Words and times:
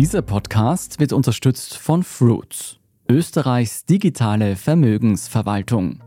Dieser 0.00 0.22
Podcast 0.22 0.98
wird 0.98 1.12
unterstützt 1.12 1.76
von 1.76 2.02
Fruits, 2.02 2.78
Österreichs 3.06 3.84
digitale 3.84 4.56
Vermögensverwaltung. 4.56 6.02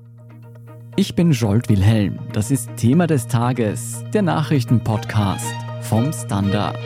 Ich 0.95 1.13
bin 1.13 1.31
Jolt 1.31 1.69
Wilhelm. 1.69 2.17
Das 2.33 2.49
ist 2.49 2.75
Thema 2.75 3.05
des 3.05 3.27
Tages, 3.27 4.03
der 4.11 4.23
Nachrichtenpodcast 4.23 5.53
vom 5.81 6.11
Standard. 6.11 6.79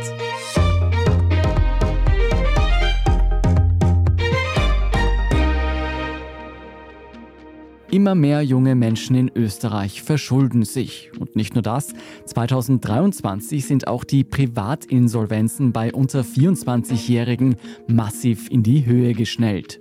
Immer 7.89 8.15
mehr 8.15 8.41
junge 8.41 8.75
Menschen 8.75 9.15
in 9.15 9.31
Österreich 9.33 10.01
verschulden 10.01 10.63
sich. 10.63 11.09
Und 11.19 11.37
nicht 11.37 11.53
nur 11.53 11.61
das, 11.61 11.93
2023 12.25 13.65
sind 13.65 13.87
auch 13.87 14.03
die 14.03 14.25
Privatinsolvenzen 14.25 15.71
bei 15.71 15.93
unter 15.93 16.21
24-Jährigen 16.21 17.55
massiv 17.87 18.51
in 18.51 18.61
die 18.61 18.85
Höhe 18.85 19.13
geschnellt. 19.13 19.79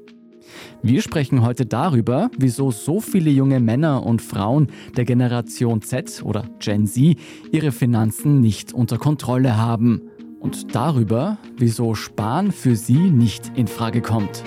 Wir 0.83 1.03
sprechen 1.03 1.43
heute 1.43 1.67
darüber, 1.67 2.31
wieso 2.39 2.71
so 2.71 3.01
viele 3.01 3.31
junge 3.31 3.59
Männer 3.59 4.07
und 4.07 4.23
Frauen 4.23 4.69
der 4.97 5.05
Generation 5.05 5.83
Z 5.83 6.23
oder 6.25 6.49
Gen 6.61 6.87
Z 6.87 7.17
ihre 7.51 7.73
Finanzen 7.73 8.41
nicht 8.41 8.73
unter 8.73 8.99
Kontrolle 8.99 9.57
haben. 9.57 10.03
Und 10.39 10.77
darüber, 10.77 11.39
wieso 11.57 11.97
Sparen 11.97 12.53
für 12.53 12.77
sie 12.77 13.11
nicht 13.11 13.51
in 13.57 13.67
Frage 13.67 14.01
kommt. 14.01 14.45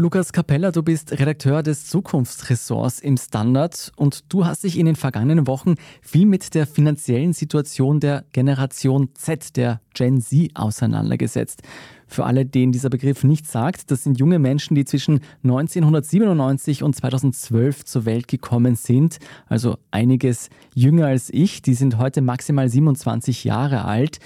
Lukas 0.00 0.30
Capella, 0.30 0.70
du 0.70 0.84
bist 0.84 1.10
Redakteur 1.10 1.64
des 1.64 1.86
Zukunftsressorts 1.86 3.00
im 3.00 3.16
Standard 3.16 3.90
und 3.96 4.32
du 4.32 4.46
hast 4.46 4.62
dich 4.62 4.78
in 4.78 4.86
den 4.86 4.94
vergangenen 4.94 5.48
Wochen 5.48 5.74
viel 6.02 6.24
mit 6.24 6.54
der 6.54 6.68
finanziellen 6.68 7.32
Situation 7.32 7.98
der 7.98 8.24
Generation 8.30 9.08
Z, 9.14 9.56
der 9.56 9.80
Gen 9.94 10.20
Z, 10.20 10.52
auseinandergesetzt. 10.54 11.62
Für 12.06 12.26
alle, 12.26 12.46
denen 12.46 12.70
dieser 12.70 12.90
Begriff 12.90 13.24
nicht 13.24 13.48
sagt, 13.48 13.90
das 13.90 14.04
sind 14.04 14.20
junge 14.20 14.38
Menschen, 14.38 14.76
die 14.76 14.84
zwischen 14.84 15.18
1997 15.42 16.84
und 16.84 16.94
2012 16.94 17.84
zur 17.84 18.04
Welt 18.04 18.28
gekommen 18.28 18.76
sind, 18.76 19.18
also 19.48 19.78
einiges 19.90 20.48
jünger 20.76 21.06
als 21.06 21.28
ich. 21.28 21.60
Die 21.60 21.74
sind 21.74 21.98
heute 21.98 22.22
maximal 22.22 22.68
27 22.68 23.42
Jahre 23.42 23.84
alt. 23.84 24.20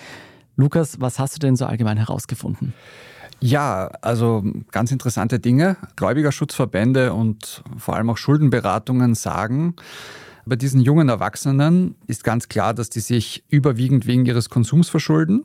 Lukas, 0.55 1.01
was 1.01 1.19
hast 1.19 1.36
du 1.36 1.39
denn 1.39 1.57
so 1.57 1.64
allgemein 1.64 1.97
herausgefunden? 1.97 2.75
Ja, 3.43 3.91
also 4.03 4.45
ganz 4.71 4.93
interessante 4.93 5.41
Dinge. 5.41 5.77
Gläubigerschutzverbände 5.97 7.12
und 7.12 7.65
vor 7.77 7.97
allem 7.97 8.09
auch 8.09 8.17
Schuldenberatungen 8.17 9.17
sagen, 9.17 9.75
bei 10.47 10.55
diesen 10.55 10.81
jungen 10.81 11.09
Erwachsenen 11.09 11.97
ist 12.07 12.23
ganz 12.23 12.48
klar, 12.48 12.73
dass 12.73 12.89
die 12.89 13.01
sich 13.01 13.43
überwiegend 13.48 14.07
wegen 14.07 14.27
ihres 14.27 14.48
Konsums 14.48 14.89
verschulden. 14.89 15.45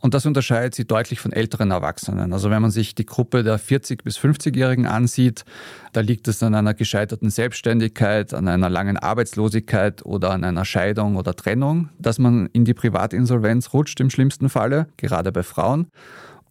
Und 0.00 0.12
das 0.12 0.26
unterscheidet 0.26 0.74
sie 0.74 0.86
deutlich 0.86 1.20
von 1.20 1.32
älteren 1.32 1.70
Erwachsenen. 1.70 2.32
Also 2.32 2.50
wenn 2.50 2.60
man 2.60 2.72
sich 2.72 2.96
die 2.96 3.06
Gruppe 3.06 3.44
der 3.44 3.60
40- 3.60 4.02
bis 4.02 4.18
50-Jährigen 4.18 4.86
ansieht, 4.86 5.44
da 5.92 6.00
liegt 6.00 6.26
es 6.26 6.42
an 6.42 6.54
einer 6.54 6.74
gescheiterten 6.74 7.30
Selbstständigkeit, 7.30 8.34
an 8.34 8.48
einer 8.48 8.68
langen 8.68 8.96
Arbeitslosigkeit 8.96 10.04
oder 10.04 10.32
an 10.32 10.42
einer 10.42 10.64
Scheidung 10.64 11.16
oder 11.16 11.34
Trennung, 11.34 11.90
dass 11.98 12.18
man 12.18 12.48
in 12.52 12.64
die 12.64 12.74
Privatinsolvenz 12.74 13.72
rutscht 13.72 14.00
im 14.00 14.10
schlimmsten 14.10 14.48
Falle, 14.48 14.88
gerade 14.96 15.30
bei 15.30 15.44
Frauen. 15.44 15.86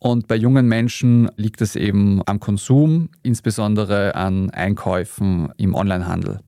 Und 0.03 0.27
bei 0.27 0.35
jungen 0.35 0.67
Menschen 0.67 1.31
liegt 1.37 1.61
es 1.61 1.77
eben 1.77 2.21
am 2.25 2.41
Konsum, 2.41 3.07
insbesondere 3.21 4.15
an 4.15 4.49
Einkäufen 4.49 5.53
im 5.55 5.73
Onlinehandel. 5.73 6.41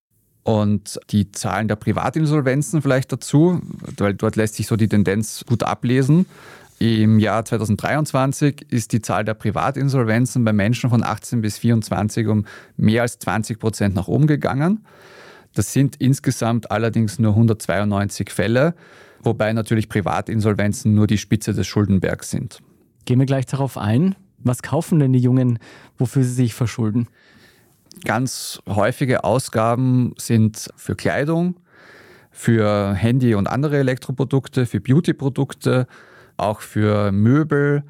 Und 0.43 0.99
die 1.11 1.31
Zahlen 1.31 1.69
der 1.69 1.77
Privatinsolvenzen 1.77 2.81
vielleicht 2.81 3.13
dazu, 3.13 3.61
weil 3.97 4.13
dort 4.13 4.35
lässt 4.35 4.55
sich 4.55 4.67
so 4.67 4.75
die 4.75 4.89
Tendenz 4.89 5.45
gut 5.47 5.63
ablesen. 5.63 6.25
Im 6.79 7.17
Jahr 7.17 7.45
2023 7.45 8.73
ist 8.73 8.91
die 8.91 9.01
Zahl 9.01 9.23
der 9.23 9.35
Privatinsolvenzen 9.35 10.43
bei 10.43 10.51
Menschen 10.51 10.89
von 10.89 11.01
18 11.01 11.39
bis 11.39 11.57
24 11.57 12.27
um 12.27 12.45
mehr 12.75 13.03
als 13.03 13.19
20 13.19 13.57
Prozent 13.57 13.95
nach 13.95 14.09
oben 14.09 14.27
gegangen. 14.27 14.83
Das 15.53 15.71
sind 15.71 15.95
insgesamt 15.95 16.71
allerdings 16.71 17.19
nur 17.19 17.31
192 17.31 18.31
Fälle, 18.31 18.75
wobei 19.23 19.53
natürlich 19.53 19.87
Privatinsolvenzen 19.87 20.93
nur 20.93 21.07
die 21.07 21.17
Spitze 21.17 21.53
des 21.53 21.65
Schuldenbergs 21.67 22.31
sind. 22.31 22.59
Gehen 23.05 23.19
wir 23.19 23.25
gleich 23.25 23.45
darauf 23.45 23.77
ein. 23.77 24.15
Was 24.39 24.61
kaufen 24.61 24.99
denn 24.99 25.13
die 25.13 25.19
Jungen, 25.19 25.59
wofür 25.97 26.23
sie 26.23 26.33
sich 26.33 26.53
verschulden? 26.53 27.07
Ganz 28.03 28.61
häufige 28.67 29.23
Ausgaben 29.23 30.13
sind 30.17 30.69
für 30.75 30.95
Kleidung, 30.95 31.55
für 32.31 32.93
Handy 32.93 33.35
und 33.35 33.47
andere 33.47 33.77
Elektroprodukte, 33.77 34.65
für 34.65 34.81
Beautyprodukte, 34.81 35.87
auch 36.37 36.59
für 36.59 37.11
Möbel. 37.11 37.83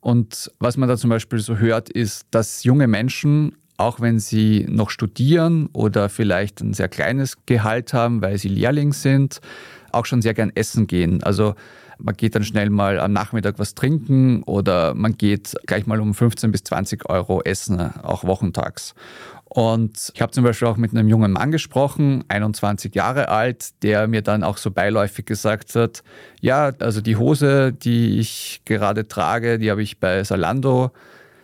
Und 0.00 0.50
was 0.58 0.76
man 0.76 0.88
da 0.88 0.96
zum 0.96 1.10
Beispiel 1.10 1.38
so 1.38 1.56
hört, 1.56 1.88
ist, 1.88 2.26
dass 2.32 2.64
junge 2.64 2.88
Menschen, 2.88 3.56
auch 3.76 4.00
wenn 4.00 4.18
sie 4.18 4.66
noch 4.68 4.90
studieren 4.90 5.68
oder 5.72 6.08
vielleicht 6.08 6.60
ein 6.60 6.74
sehr 6.74 6.88
kleines 6.88 7.36
Gehalt 7.46 7.94
haben, 7.94 8.20
weil 8.20 8.38
sie 8.38 8.48
Lehrling 8.48 8.92
sind, 8.92 9.40
auch 9.92 10.06
schon 10.06 10.22
sehr 10.22 10.34
gern 10.34 10.50
essen 10.54 10.86
gehen. 10.86 11.22
Also 11.22 11.54
man 11.98 12.16
geht 12.16 12.34
dann 12.34 12.44
schnell 12.44 12.70
mal 12.70 12.98
am 12.98 13.12
Nachmittag 13.12 13.58
was 13.58 13.74
trinken 13.74 14.42
oder 14.44 14.94
man 14.94 15.16
geht 15.16 15.54
gleich 15.66 15.86
mal 15.86 16.00
um 16.00 16.14
15 16.14 16.52
bis 16.52 16.64
20 16.64 17.08
Euro 17.08 17.42
essen, 17.42 17.80
auch 18.02 18.24
wochentags. 18.24 18.94
Und 19.54 20.12
ich 20.14 20.22
habe 20.22 20.32
zum 20.32 20.44
Beispiel 20.44 20.66
auch 20.66 20.78
mit 20.78 20.92
einem 20.92 21.08
jungen 21.08 21.32
Mann 21.32 21.50
gesprochen, 21.50 22.24
21 22.28 22.94
Jahre 22.94 23.28
alt, 23.28 23.82
der 23.82 24.08
mir 24.08 24.22
dann 24.22 24.44
auch 24.44 24.56
so 24.56 24.70
beiläufig 24.70 25.26
gesagt 25.26 25.74
hat, 25.74 26.02
ja, 26.40 26.72
also 26.78 27.02
die 27.02 27.16
Hose, 27.16 27.72
die 27.72 28.18
ich 28.18 28.62
gerade 28.64 29.08
trage, 29.08 29.58
die 29.58 29.70
habe 29.70 29.82
ich 29.82 30.00
bei 30.00 30.24
Salando 30.24 30.90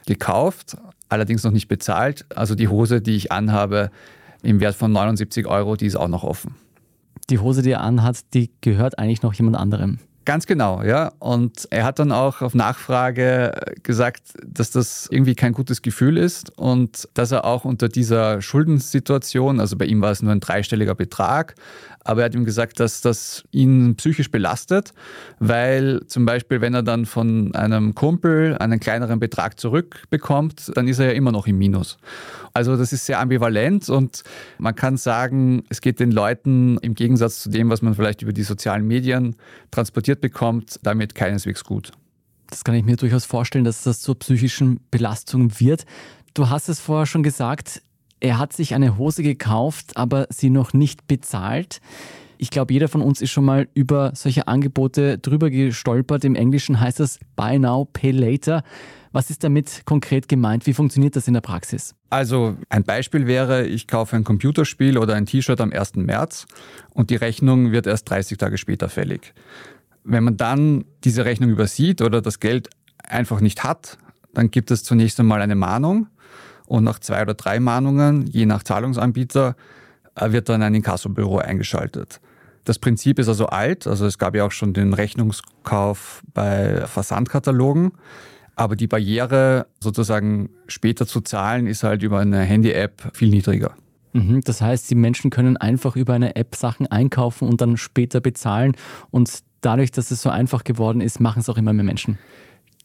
gekauft, 0.07 0.79
allerdings 1.11 1.45
noch 1.45 1.53
nicht 1.53 1.69
bezahlt. 1.69 2.25
Also 2.35 2.55
die 2.55 2.69
Hose, 2.69 3.03
die 3.03 3.15
ich 3.15 3.31
anhabe, 3.31 3.91
im 4.43 4.61
Wert 4.61 4.75
von 4.75 4.91
79 4.91 5.47
Euro, 5.47 5.77
die 5.77 5.87
ist 5.87 5.97
auch 5.97 6.09
noch 6.09 6.25
offen. 6.25 6.55
Die 7.29 7.39
Hose, 7.39 7.61
die 7.61 7.73
er 7.73 7.83
anhat, 7.83 8.33
die 8.33 8.51
gehört 8.63 8.99
eigentlich 8.99 9.21
noch 9.21 9.35
jemand 9.35 9.57
anderem. 9.57 9.99
Ganz 10.29 10.45
genau, 10.45 10.83
ja. 10.83 11.13
Und 11.21 11.67
er 11.71 11.85
hat 11.85 11.99
dann 11.99 12.13
auch 12.13 12.43
auf 12.43 12.55
Nachfrage 12.55 13.59
gesagt, 13.83 14.35
dass 14.47 14.71
das 14.71 15.09
irgendwie 15.11 15.35
kein 15.35 15.55
gutes 15.55 15.81
Gefühl 15.81 16.19
ist 16.19 16.51
und 16.59 17.09
dass 17.15 17.33
er 17.33 17.47
auch 17.47 17.65
unter 17.65 17.89
dieser 17.89 18.43
Schuldensituation, 18.43 19.59
also 19.59 19.79
bei 19.79 19.87
ihm 19.87 20.03
war 20.03 20.11
es 20.11 20.21
nur 20.21 20.33
ein 20.33 20.41
dreistelliger 20.41 20.95
Betrag, 20.95 21.55
aber 22.05 22.23
er 22.23 22.25
hat 22.27 22.35
ihm 22.35 22.45
gesagt, 22.45 22.81
dass 22.81 23.01
das 23.03 23.45
ihn 23.53 23.97
psychisch 23.97 24.31
belastet, 24.31 24.93
weil 25.41 26.01
zum 26.07 26.25
Beispiel, 26.25 26.61
wenn 26.63 26.73
er 26.73 26.83
dann 26.83 27.05
von 27.05 27.55
einem 27.55 27.95
Kumpel 27.95 28.57
einen 28.59 28.81
kleineren 28.81 29.21
Betrag 29.21 29.61
zurückbekommt, 29.61 30.73
dann 30.75 30.89
ist 30.89 30.99
er 31.01 31.07
ja 31.07 31.13
immer 31.13 31.33
noch 31.33 31.47
im 31.47 31.59
Minus. 31.59 31.99
Also 32.55 32.77
das 32.77 32.93
ist 32.93 33.05
sehr 33.05 33.21
ambivalent 33.21 33.91
und 33.91 34.23
man 34.59 34.75
kann 34.75 34.97
sagen, 34.97 35.65
es 35.69 35.81
geht 35.81 36.01
den 36.01 36.11
Leuten 36.11 36.79
im 36.79 36.95
Gegensatz 36.95 37.43
zu 37.43 37.51
dem, 37.51 37.69
was 37.69 37.83
man 37.83 37.95
vielleicht 37.95 38.23
über 38.23 38.33
die 38.33 38.43
sozialen 38.43 38.87
Medien 38.87 39.37
transportiert 39.71 40.18
bekommt, 40.21 40.79
damit 40.83 41.15
keineswegs 41.15 41.65
gut. 41.65 41.93
Das 42.51 42.65
kann 42.65 42.75
ich 42.75 42.85
mir 42.85 42.97
durchaus 42.97 43.25
vorstellen, 43.25 43.65
dass 43.65 43.83
das 43.83 44.01
zur 44.01 44.19
psychischen 44.19 44.81
Belastung 44.91 45.61
wird. 45.61 45.85
Du 46.35 46.49
hast 46.49 46.69
es 46.69 46.81
vorher 46.81 47.07
schon 47.07 47.23
gesagt, 47.23 47.83
er 48.21 48.39
hat 48.39 48.53
sich 48.53 48.75
eine 48.75 48.97
Hose 48.99 49.23
gekauft, 49.23 49.97
aber 49.97 50.27
sie 50.31 50.51
noch 50.51 50.73
nicht 50.73 51.07
bezahlt. 51.07 51.81
Ich 52.39 52.51
glaube, 52.51 52.73
jeder 52.73 52.89
von 52.89 53.03
uns 53.03 53.21
ist 53.21 53.31
schon 53.31 53.45
mal 53.45 53.69
über 53.75 54.13
solche 54.15 54.47
Angebote 54.47 55.19
drüber 55.19 55.51
gestolpert. 55.51 56.25
Im 56.25 56.37
Englischen 56.37 56.81
heißt 56.81 57.01
das 57.01 57.19
Buy 57.35 57.59
Now, 57.59 57.85
Pay 57.93 58.13
Later. 58.13 58.63
Was 59.11 59.31
ist 59.31 59.43
damit 59.43 59.83
konkret 59.87 60.29
gemeint? 60.29 60.67
Wie 60.67 60.75
funktioniert 60.75 61.17
das 61.17 61.27
in 61.27 61.35
der 61.35 61.41
Praxis? 61.41 61.95
Also 62.11 62.57
ein 62.69 62.85
Beispiel 62.85 63.27
wäre, 63.27 63.67
ich 63.67 63.89
kaufe 63.89 64.15
ein 64.15 64.23
Computerspiel 64.23 64.99
oder 64.99 65.15
ein 65.15 65.27
T-Shirt 65.27 65.61
am 65.61 65.73
1. 65.73 65.97
März 65.97 66.47
und 66.91 67.11
die 67.11 67.17
Rechnung 67.17 67.73
wird 67.73 67.87
erst 67.87 68.09
30 68.11 68.39
Tage 68.39 68.59
später 68.59 68.89
fällig. 68.89 69.35
Wenn 70.11 70.25
man 70.25 70.39
dann 70.39 70.85
diese 71.05 71.27
Rechnung 71.27 71.51
übersieht 71.51 72.01
oder 72.01 72.23
das 72.23 72.41
Geld 72.41 72.71
einfach 73.07 73.41
nicht 73.41 73.63
hat, 73.63 73.99
dann 74.33 74.51
gibt 74.51 74.71
es 74.71 74.83
zunächst 74.83 75.21
einmal 75.21 75.43
eine 75.43 75.55
Mahnung 75.55 76.07
und 76.67 76.83
nach 76.85 76.99
zwei 76.99 77.23
oder 77.23 77.35
drei 77.35 77.61
Mahnungen, 77.61 78.27
je 78.27 78.47
nach 78.47 78.63
Zahlungsanbieter, 78.63 79.55
äh, 80.15 80.33
wird 80.33 80.49
dann 80.49 80.63
ein 80.63 80.75
Inkassobüro 80.75 81.39
eingeschaltet. 81.39 82.21
Das 82.65 82.79
Prinzip 82.79 83.19
ist 83.19 83.29
also 83.29 83.47
alt, 83.47 83.87
also 83.87 84.07
es 84.07 84.19
gab 84.19 84.35
ja 84.35 84.45
auch 84.45 84.53
schon 84.53 84.73
den 84.73 84.95
Rechnungskauf 84.95 86.23
bei 86.33 86.87
Versandkatalogen, 86.87 87.93
aber 88.57 88.77
die 88.77 88.87
Barriere 88.87 89.67
sozusagen 89.79 90.51
später 90.69 91.07
zu 91.07 91.21
zahlen 91.21 91.67
ist 91.67 91.83
halt 91.83 92.03
über 92.03 92.19
eine 92.19 92.41
Handy-App 92.41 93.11
viel 93.15 93.29
niedriger. 93.29 93.75
Mhm, 94.13 94.41
das 94.43 94.61
heißt, 94.61 94.91
die 94.91 94.95
Menschen 94.95 95.31
können 95.31 95.57
einfach 95.57 95.97
über 95.97 96.15
eine 96.15 96.37
App 96.37 96.55
Sachen 96.55 96.87
einkaufen 96.87 97.47
und 97.47 97.61
dann 97.61 97.77
später 97.77 98.21
bezahlen 98.21 98.75
und 99.11 99.43
dadurch, 99.61 99.91
dass 99.91 100.11
es 100.11 100.23
so 100.23 100.31
einfach 100.31 100.65
geworden 100.65 101.01
ist, 101.01 101.21
machen 101.21 101.41
es 101.41 101.49
auch 101.49 101.57
immer 101.57 101.73
mehr 101.73 101.85
Menschen. 101.85 102.19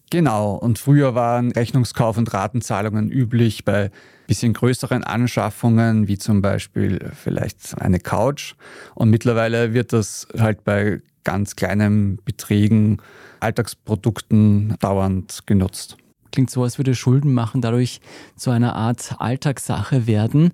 Genau, 0.10 0.54
und 0.54 0.78
früher 0.78 1.16
waren 1.16 1.52
Rechnungskauf 1.52 2.18
und 2.18 2.34
Ratenzahlungen 2.34 3.10
üblich 3.10 3.66
bei 3.66 3.90
bisschen 4.28 4.54
größeren 4.54 5.04
Anschaffungen, 5.04 6.08
wie 6.08 6.18
zum 6.18 6.42
Beispiel 6.42 7.12
vielleicht 7.16 7.82
eine 7.82 8.00
Couch. 8.00 8.54
Und 8.96 9.10
mittlerweile 9.10 9.74
wird 9.74 9.92
das 9.92 10.28
halt 10.38 10.64
bei 10.64 11.02
ganz 11.24 11.56
kleinen 11.56 12.20
Beträgen, 12.24 13.02
Alltagsprodukten 13.40 14.76
dauernd 14.80 15.42
genutzt. 15.46 15.98
Klingt 16.32 16.50
so, 16.50 16.64
als 16.64 16.78
würde 16.78 16.96
Schulden 16.96 17.34
machen 17.34 17.62
dadurch 17.62 18.00
zu 18.36 18.52
einer 18.52 18.76
Art 18.76 19.16
Alltagssache 19.20 20.08
werden. 20.08 20.52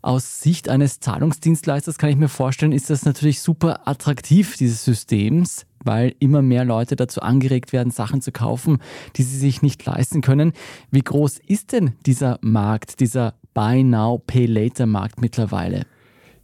Aus 0.00 0.40
Sicht 0.40 0.68
eines 0.68 1.00
Zahlungsdienstleisters 1.00 1.98
kann 1.98 2.10
ich 2.10 2.16
mir 2.16 2.28
vorstellen, 2.28 2.70
ist 2.70 2.88
das 2.88 3.04
natürlich 3.04 3.40
super 3.40 3.88
attraktiv, 3.88 4.56
dieses 4.56 4.84
Systems, 4.84 5.66
weil 5.82 6.14
immer 6.20 6.40
mehr 6.40 6.64
Leute 6.64 6.94
dazu 6.94 7.20
angeregt 7.20 7.72
werden, 7.72 7.90
Sachen 7.90 8.20
zu 8.20 8.30
kaufen, 8.30 8.78
die 9.16 9.24
sie 9.24 9.36
sich 9.36 9.60
nicht 9.60 9.84
leisten 9.84 10.20
können. 10.20 10.52
Wie 10.92 11.02
groß 11.02 11.40
ist 11.46 11.72
denn 11.72 11.94
dieser 12.06 12.38
Markt, 12.42 13.00
dieser 13.00 13.34
Buy 13.54 13.82
Now, 13.82 14.22
Pay 14.24 14.46
Later 14.46 14.86
Markt 14.86 15.20
mittlerweile? 15.20 15.84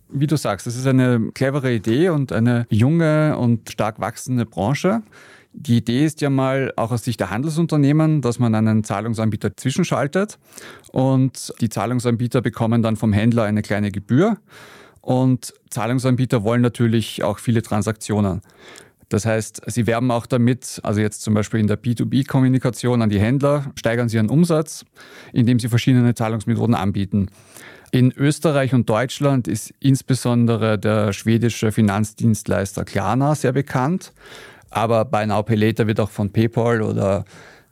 Wie 0.09 0.27
du 0.27 0.37
sagst, 0.37 0.67
das 0.67 0.75
ist 0.75 0.87
eine 0.87 1.31
clevere 1.33 1.73
Idee 1.73 2.09
und 2.09 2.33
eine 2.33 2.67
junge 2.71 3.39
und 3.39 3.71
stark 3.71 4.01
wachsende 4.01 4.47
Branche. 4.47 5.03
Die 5.56 5.77
Idee 5.77 6.05
ist 6.05 6.21
ja 6.21 6.31
mal 6.31 6.73
auch 6.75 6.91
aus 6.91 7.05
Sicht 7.05 7.21
der 7.21 7.31
Handelsunternehmen, 7.31 8.21
dass 8.23 8.41
man 8.41 8.55
einen 8.56 8.83
Zahlungsanbieter 8.83 9.56
zwischenschaltet 9.56 10.39
und 10.91 11.53
die 11.61 11.69
Zahlungsanbieter 11.69 12.43
bekommen 12.43 12.83
dann 12.83 12.97
vom 12.97 13.12
Händler 13.12 13.45
eine 13.45 13.62
kleine 13.62 13.93
Gebühr 13.93 14.37
und 15.01 15.55
Zahlungsanbieter 15.71 16.43
wollen 16.43 16.61
natürlich 16.61 17.23
auch 17.23 17.39
viele 17.39 17.62
Transaktionen. 17.62 18.43
Das 19.09 19.27
heißt, 19.27 19.62
sie 19.67 19.87
werben 19.87 20.11
auch 20.11 20.27
damit, 20.27 20.81
also 20.83 21.01
jetzt 21.01 21.23
zum 21.23 21.35
Beispiel 21.35 21.61
in 21.61 21.69
der 21.69 21.81
B2B-Kommunikation 21.81 23.01
an 23.01 23.11
die 23.11 23.21
Händler, 23.21 23.71
steigern 23.77 24.09
sie 24.09 24.17
ihren 24.17 24.31
Umsatz, 24.31 24.85
indem 25.33 25.61
sie 25.61 25.69
verschiedene 25.69 26.15
Zahlungsmethoden 26.15 26.75
anbieten. 26.75 27.29
In 27.93 28.11
Österreich 28.11 28.75
und 28.75 28.91
Deutschland 28.91 29.47
ist 29.47 29.73
insbesondere 29.79 30.81
der 30.81 31.12
schwedische 31.12 31.71
Finanzdienstleister 31.71 32.85
Klarna 32.85 33.37
sehr 33.37 33.53
bekannt. 33.53 34.12
Aber 34.75 35.05
Buy 35.05 35.25
Now 35.26 35.44
Pay 35.44 35.55
Later 35.55 35.87
wird 35.87 36.00
auch 36.00 36.11
von 36.11 36.32
PayPal 36.32 36.82
oder 36.82 37.25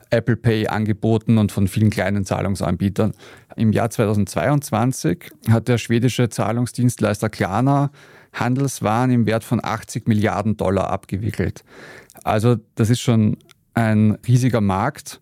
Apple 0.09 0.37
Pay 0.37 0.67
angeboten 0.67 1.37
und 1.37 1.51
von 1.51 1.67
vielen 1.67 1.89
kleinen 1.89 2.23
Zahlungsanbietern. 2.23 3.13
Im 3.57 3.73
Jahr 3.73 3.89
2022 3.89 5.29
hat 5.49 5.67
der 5.67 5.77
schwedische 5.77 6.29
Zahlungsdienstleister 6.29 7.29
Klarna 7.29 7.91
Handelswaren 8.31 9.11
im 9.11 9.25
Wert 9.25 9.43
von 9.43 9.59
80 9.61 10.07
Milliarden 10.07 10.55
Dollar 10.55 10.89
abgewickelt. 10.91 11.65
Also 12.23 12.55
das 12.75 12.89
ist 12.89 13.01
schon 13.01 13.35
ein 13.73 14.17
riesiger 14.25 14.61
Markt 14.61 15.19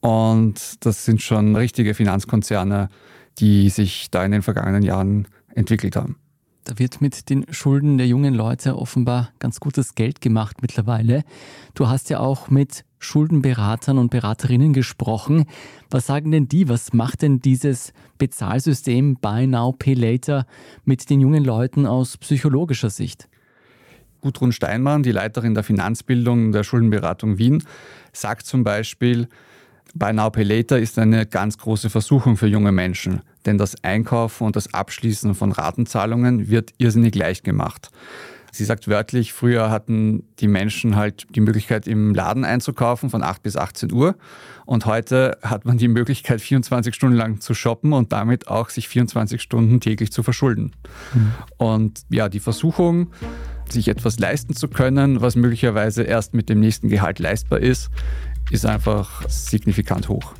und 0.00 0.84
das 0.84 1.04
sind 1.04 1.22
schon 1.22 1.54
richtige 1.54 1.94
Finanzkonzerne, 1.94 2.88
die 3.38 3.70
sich 3.70 4.10
da 4.10 4.24
in 4.24 4.32
den 4.32 4.42
vergangenen 4.42 4.82
Jahren 4.82 5.28
entwickelt 5.54 5.94
haben. 5.94 6.16
Da 6.64 6.78
wird 6.78 7.00
mit 7.00 7.28
den 7.28 7.44
Schulden 7.52 7.98
der 7.98 8.06
jungen 8.06 8.34
Leute 8.34 8.78
offenbar 8.78 9.32
ganz 9.40 9.58
gutes 9.58 9.96
Geld 9.96 10.20
gemacht 10.20 10.62
mittlerweile. 10.62 11.24
Du 11.74 11.88
hast 11.88 12.08
ja 12.08 12.20
auch 12.20 12.50
mit 12.50 12.84
Schuldenberatern 13.00 13.98
und 13.98 14.10
Beraterinnen 14.10 14.72
gesprochen. 14.72 15.46
Was 15.90 16.06
sagen 16.06 16.30
denn 16.30 16.46
die? 16.46 16.68
Was 16.68 16.92
macht 16.92 17.22
denn 17.22 17.40
dieses 17.40 17.92
Bezahlsystem 18.16 19.16
Buy 19.16 19.48
Now, 19.48 19.72
Pay 19.72 19.94
Later 19.94 20.46
mit 20.84 21.10
den 21.10 21.20
jungen 21.20 21.44
Leuten 21.44 21.84
aus 21.84 22.16
psychologischer 22.16 22.90
Sicht? 22.90 23.28
Gudrun 24.20 24.52
Steinmann, 24.52 25.02
die 25.02 25.10
Leiterin 25.10 25.54
der 25.54 25.64
Finanzbildung 25.64 26.52
der 26.52 26.62
Schuldenberatung 26.62 27.38
Wien, 27.38 27.64
sagt 28.12 28.46
zum 28.46 28.62
Beispiel, 28.62 29.26
Buy 29.94 30.12
Now 30.12 30.30
Pay 30.30 30.44
Later 30.44 30.78
ist 30.78 30.98
eine 30.98 31.26
ganz 31.26 31.58
große 31.58 31.90
Versuchung 31.90 32.36
für 32.36 32.46
junge 32.46 32.72
Menschen, 32.72 33.20
denn 33.44 33.58
das 33.58 33.82
Einkaufen 33.84 34.44
und 34.44 34.56
das 34.56 34.72
Abschließen 34.72 35.34
von 35.34 35.52
Ratenzahlungen 35.52 36.48
wird 36.48 36.72
irrsinnig 36.78 37.14
leicht 37.14 37.44
gemacht. 37.44 37.90
Sie 38.54 38.66
sagt 38.66 38.86
wörtlich, 38.86 39.32
früher 39.32 39.70
hatten 39.70 40.24
die 40.38 40.46
Menschen 40.46 40.94
halt 40.94 41.26
die 41.34 41.40
Möglichkeit, 41.40 41.86
im 41.86 42.14
Laden 42.14 42.44
einzukaufen 42.44 43.08
von 43.08 43.22
8 43.22 43.42
bis 43.42 43.56
18 43.56 43.90
Uhr. 43.90 44.14
Und 44.66 44.84
heute 44.84 45.38
hat 45.42 45.64
man 45.64 45.78
die 45.78 45.88
Möglichkeit, 45.88 46.42
24 46.42 46.94
Stunden 46.94 47.16
lang 47.16 47.40
zu 47.40 47.54
shoppen 47.54 47.94
und 47.94 48.12
damit 48.12 48.48
auch 48.48 48.68
sich 48.68 48.88
24 48.88 49.40
Stunden 49.40 49.80
täglich 49.80 50.12
zu 50.12 50.22
verschulden. 50.22 50.72
Mhm. 51.14 51.32
Und 51.56 52.02
ja, 52.10 52.28
die 52.28 52.40
Versuchung, 52.40 53.10
sich 53.70 53.88
etwas 53.88 54.18
leisten 54.18 54.54
zu 54.54 54.68
können, 54.68 55.22
was 55.22 55.34
möglicherweise 55.34 56.02
erst 56.02 56.34
mit 56.34 56.50
dem 56.50 56.60
nächsten 56.60 56.90
Gehalt 56.90 57.20
leistbar 57.20 57.60
ist, 57.60 57.88
ist 58.52 58.66
einfach 58.66 59.28
signifikant 59.28 60.08
hoch. 60.08 60.34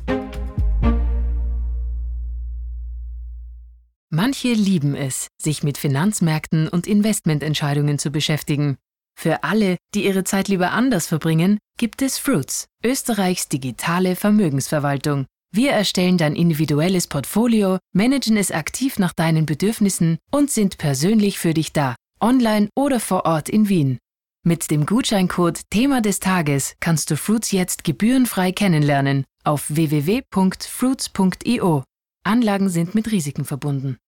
Manche 4.09 4.53
lieben 4.53 4.95
es, 4.95 5.27
sich 5.41 5.63
mit 5.63 5.79
Finanzmärkten 5.79 6.67
und 6.67 6.85
Investmententscheidungen 6.85 7.97
zu 7.97 8.11
beschäftigen. 8.11 8.77
Für 9.15 9.43
alle, 9.43 9.77
die 9.95 10.05
ihre 10.05 10.23
Zeit 10.23 10.47
lieber 10.47 10.71
anders 10.71 11.07
verbringen, 11.07 11.57
gibt 11.77 12.01
es 12.03 12.19
Fruits, 12.19 12.67
Österreichs 12.83 13.49
digitale 13.49 14.15
Vermögensverwaltung. 14.15 15.25
Wir 15.51 15.71
erstellen 15.71 16.17
dein 16.17 16.35
individuelles 16.35 17.07
Portfolio, 17.07 17.79
managen 17.93 18.37
es 18.37 18.51
aktiv 18.51 18.99
nach 18.99 19.13
deinen 19.13 19.45
Bedürfnissen 19.45 20.17
und 20.31 20.51
sind 20.51 20.77
persönlich 20.77 21.39
für 21.39 21.53
dich 21.53 21.73
da, 21.73 21.95
online 22.19 22.69
oder 22.75 22.99
vor 22.99 23.25
Ort 23.25 23.49
in 23.49 23.69
Wien. 23.69 23.99
Mit 24.45 24.71
dem 24.71 24.85
Gutscheincode 24.85 25.61
Thema 25.69 26.01
des 26.01 26.19
Tages 26.19 26.75
kannst 26.81 27.09
du 27.09 27.15
Fruits 27.15 27.53
jetzt 27.53 27.85
gebührenfrei 27.85 28.51
kennenlernen 28.51 29.23
auf 29.45 29.63
www.fruits.io. 29.69 31.83
Anlagen 32.25 32.67
sind 32.67 32.93
mit 32.93 33.09
Risiken 33.09 33.45
verbunden. 33.45 33.99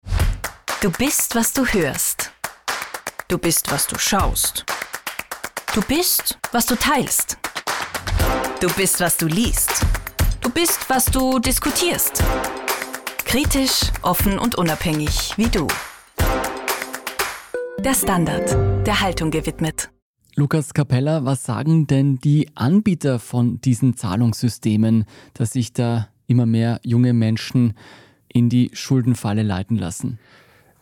Du 0.81 0.91
bist, 0.91 1.35
was 1.35 1.53
du 1.53 1.65
hörst. 1.65 2.33
Du 3.29 3.37
bist, 3.37 3.71
was 3.71 3.87
du 3.87 3.97
schaust. 3.97 4.65
Du 5.73 5.81
bist, 5.81 6.37
was 6.51 6.65
du 6.65 6.75
teilst. 6.75 7.37
Du 8.59 8.69
bist, 8.73 8.99
was 8.99 9.15
du 9.15 9.27
liest. 9.27 9.85
Du 10.41 10.49
bist, 10.49 10.89
was 10.89 11.05
du 11.05 11.39
diskutierst. 11.39 12.21
Kritisch, 13.23 13.83
offen 14.01 14.37
und 14.37 14.55
unabhängig 14.55 15.31
wie 15.37 15.47
du. 15.47 15.65
Der 17.79 17.93
Standard, 17.93 18.85
der 18.85 18.99
Haltung 18.99 19.31
gewidmet. 19.31 19.89
Lukas 20.37 20.73
Capella, 20.73 21.23
was 21.23 21.45
sagen 21.45 21.87
denn 21.87 22.17
die 22.17 22.49
Anbieter 22.55 23.19
von 23.19 23.61
diesen 23.61 23.95
Zahlungssystemen, 23.95 25.05
dass 25.33 25.53
sich 25.53 25.71
da 25.71 26.09
immer 26.27 26.45
mehr 26.45 26.81
junge 26.83 27.13
Menschen 27.13 27.73
in 28.27 28.49
die 28.49 28.69
Schuldenfalle 28.73 29.43
leiten 29.43 29.77
lassen? 29.77 30.19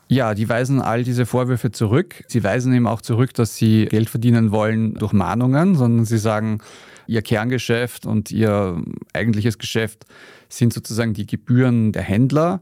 Ja, 0.08 0.34
die 0.34 0.50
weisen 0.50 0.82
all 0.82 1.04
diese 1.04 1.28
Vorwürfe 1.28 1.72
zurück. 1.72 2.24
Sie 2.28 2.44
weisen 2.44 2.74
eben 2.74 2.88
auch 2.88 3.02
zurück, 3.02 3.36
dass 3.36 3.56
sie 3.56 3.86
Geld 3.86 4.10
verdienen 4.10 4.52
wollen 4.52 4.96
durch 4.96 5.14
Mahnungen, 5.14 5.76
sondern 5.76 6.06
sie 6.06 6.18
sagen, 6.18 6.58
ihr 7.06 7.22
Kerngeschäft 7.22 8.08
und 8.08 8.32
ihr 8.32 8.82
eigentliches 9.14 9.60
Geschäft 9.60 10.08
sind 10.50 10.74
sozusagen 10.74 11.14
die 11.14 11.28
Gebühren 11.28 11.92
der 11.92 12.02
Händler 12.02 12.62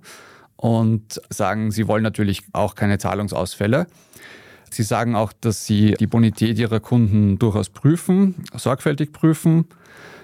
und 0.58 1.22
sagen, 1.30 1.72
sie 1.72 1.88
wollen 1.88 2.04
natürlich 2.04 2.44
auch 2.52 2.76
keine 2.76 2.98
Zahlungsausfälle. 2.98 3.88
Sie 4.72 4.84
sagen 4.84 5.16
auch, 5.16 5.34
dass 5.34 5.66
sie 5.66 5.96
die 6.00 6.08
Bonität 6.08 6.58
ihrer 6.58 6.80
Kunden 6.80 7.38
durchaus 7.38 7.70
prüfen, 7.70 8.36
sorgfältig 8.56 9.12
prüfen. 9.12 9.66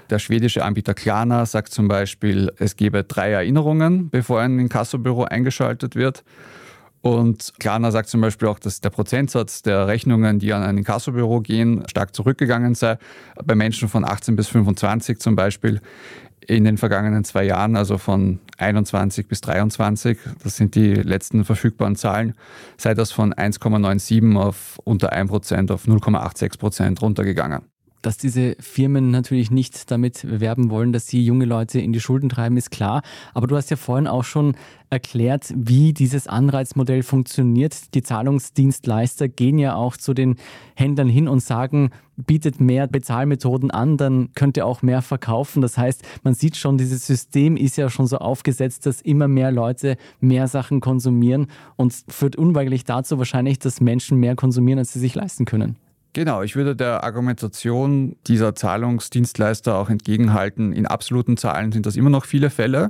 Der 0.09 0.19
schwedische 0.19 0.63
Anbieter 0.63 0.93
Klarna 0.93 1.45
sagt 1.45 1.73
zum 1.73 1.89
Beispiel, 1.89 2.51
es 2.57 2.77
gebe 2.77 3.03
drei 3.03 3.31
Erinnerungen, 3.31 4.09
bevor 4.09 4.39
ein 4.39 4.57
Inkassobüro 4.57 5.25
eingeschaltet 5.25 5.95
wird. 5.95 6.23
Und 7.01 7.53
Klarna 7.59 7.91
sagt 7.91 8.09
zum 8.09 8.21
Beispiel 8.21 8.47
auch, 8.47 8.59
dass 8.59 8.81
der 8.81 8.89
Prozentsatz 8.89 9.61
der 9.61 9.87
Rechnungen, 9.87 10.39
die 10.39 10.53
an 10.53 10.63
ein 10.63 10.77
Inkassobüro 10.77 11.41
gehen, 11.41 11.83
stark 11.87 12.15
zurückgegangen 12.15 12.73
sei. 12.73 12.97
Bei 13.43 13.53
Menschen 13.53 13.87
von 13.89 14.03
18 14.03 14.35
bis 14.35 14.47
25 14.47 15.19
zum 15.19 15.35
Beispiel 15.35 15.81
in 16.47 16.63
den 16.63 16.77
vergangenen 16.77 17.23
zwei 17.23 17.43
Jahren, 17.43 17.75
also 17.75 17.97
von 17.97 18.39
21 18.57 19.27
bis 19.27 19.41
23, 19.41 20.17
das 20.43 20.55
sind 20.55 20.75
die 20.75 20.93
letzten 20.93 21.43
verfügbaren 21.45 21.95
Zahlen, 21.95 22.35
sei 22.77 22.93
das 22.93 23.11
von 23.11 23.33
1,97 23.33 24.37
auf 24.37 24.79
unter 24.83 25.11
1 25.11 25.29
Prozent 25.29 25.71
auf 25.71 25.85
0,86 25.85 26.57
Prozent 26.57 27.01
runtergegangen 27.01 27.63
dass 28.01 28.17
diese 28.17 28.55
Firmen 28.59 29.11
natürlich 29.11 29.51
nicht 29.51 29.91
damit 29.91 30.25
werben 30.39 30.69
wollen, 30.69 30.93
dass 30.93 31.07
sie 31.07 31.23
junge 31.23 31.45
Leute 31.45 31.79
in 31.79 31.93
die 31.93 31.99
Schulden 31.99 32.29
treiben, 32.29 32.57
ist 32.57 32.71
klar. 32.71 33.01
Aber 33.33 33.47
du 33.47 33.55
hast 33.55 33.69
ja 33.69 33.77
vorhin 33.77 34.07
auch 34.07 34.23
schon 34.23 34.55
erklärt, 34.89 35.53
wie 35.55 35.93
dieses 35.93 36.27
Anreizmodell 36.27 37.03
funktioniert. 37.03 37.93
Die 37.93 38.03
Zahlungsdienstleister 38.03 39.27
gehen 39.27 39.59
ja 39.59 39.75
auch 39.75 39.97
zu 39.97 40.13
den 40.13 40.37
Händlern 40.75 41.09
hin 41.09 41.27
und 41.27 41.41
sagen, 41.41 41.91
bietet 42.15 42.59
mehr 42.59 42.87
Bezahlmethoden 42.87 43.69
an, 43.69 43.97
dann 43.97 44.29
könnt 44.33 44.57
ihr 44.57 44.65
auch 44.65 44.81
mehr 44.81 45.01
verkaufen. 45.01 45.61
Das 45.61 45.77
heißt, 45.77 46.03
man 46.23 46.33
sieht 46.33 46.55
schon, 46.55 46.77
dieses 46.77 47.05
System 47.05 47.57
ist 47.57 47.77
ja 47.77 47.89
schon 47.89 48.07
so 48.07 48.17
aufgesetzt, 48.17 48.85
dass 48.85 49.01
immer 49.01 49.27
mehr 49.27 49.51
Leute 49.51 49.97
mehr 50.19 50.47
Sachen 50.47 50.79
konsumieren 50.79 51.47
und 51.75 51.93
führt 52.07 52.35
unweigerlich 52.35 52.85
dazu 52.85 53.17
wahrscheinlich, 53.17 53.59
dass 53.59 53.81
Menschen 53.81 54.17
mehr 54.19 54.35
konsumieren, 54.35 54.79
als 54.79 54.93
sie 54.93 54.99
sich 54.99 55.15
leisten 55.15 55.45
können. 55.45 55.75
Genau, 56.17 56.41
ich 56.41 56.55
würde 56.55 56.75
der 56.75 57.03
Argumentation 57.03 58.15
dieser 58.25 58.55
Zahlungsdienstleister 58.55 59.75
auch 59.75 59.91
entgegenhalten. 59.91 60.73
In 60.73 60.87
absoluten 60.87 61.37
Zahlen 61.37 61.71
sind 61.71 61.85
das 61.85 61.95
immer 61.95 62.09
noch 62.09 62.25
viele 62.25 62.49
Fälle. 62.49 62.89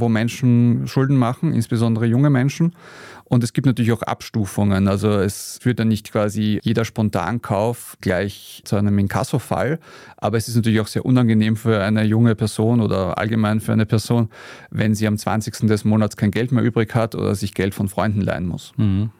wo 0.00 0.08
Menschen 0.08 0.86
Schulden 0.86 1.16
machen, 1.16 1.52
insbesondere 1.52 2.06
junge 2.06 2.30
Menschen. 2.30 2.76
Und 3.24 3.42
es 3.42 3.52
gibt 3.52 3.66
natürlich 3.66 3.90
auch 3.90 4.02
Abstufungen. 4.02 4.86
Also 4.86 5.10
es 5.10 5.58
führt 5.60 5.80
dann 5.80 5.88
nicht 5.88 6.12
quasi 6.12 6.60
jeder 6.62 6.84
Spontankauf 6.84 7.96
gleich 8.00 8.62
zu 8.64 8.76
einem 8.76 8.96
Inkasso-Fall. 8.96 9.80
Aber 10.16 10.36
es 10.36 10.46
ist 10.46 10.54
natürlich 10.54 10.78
auch 10.78 10.86
sehr 10.86 11.04
unangenehm 11.04 11.56
für 11.56 11.82
eine 11.82 12.04
junge 12.04 12.36
Person 12.36 12.80
oder 12.80 13.18
allgemein 13.18 13.58
für 13.60 13.72
eine 13.72 13.86
Person, 13.86 14.28
wenn 14.70 14.94
sie 14.94 15.08
am 15.08 15.18
20. 15.18 15.66
des 15.66 15.84
Monats 15.84 16.16
kein 16.16 16.30
Geld 16.30 16.52
mehr 16.52 16.62
übrig 16.62 16.94
hat 16.94 17.16
oder 17.16 17.34
sich 17.34 17.54
Geld 17.54 17.74
von 17.74 17.88
Freunden 17.88 18.20
leihen 18.20 18.46
muss. 18.46 18.72
Mhm. 18.76 19.10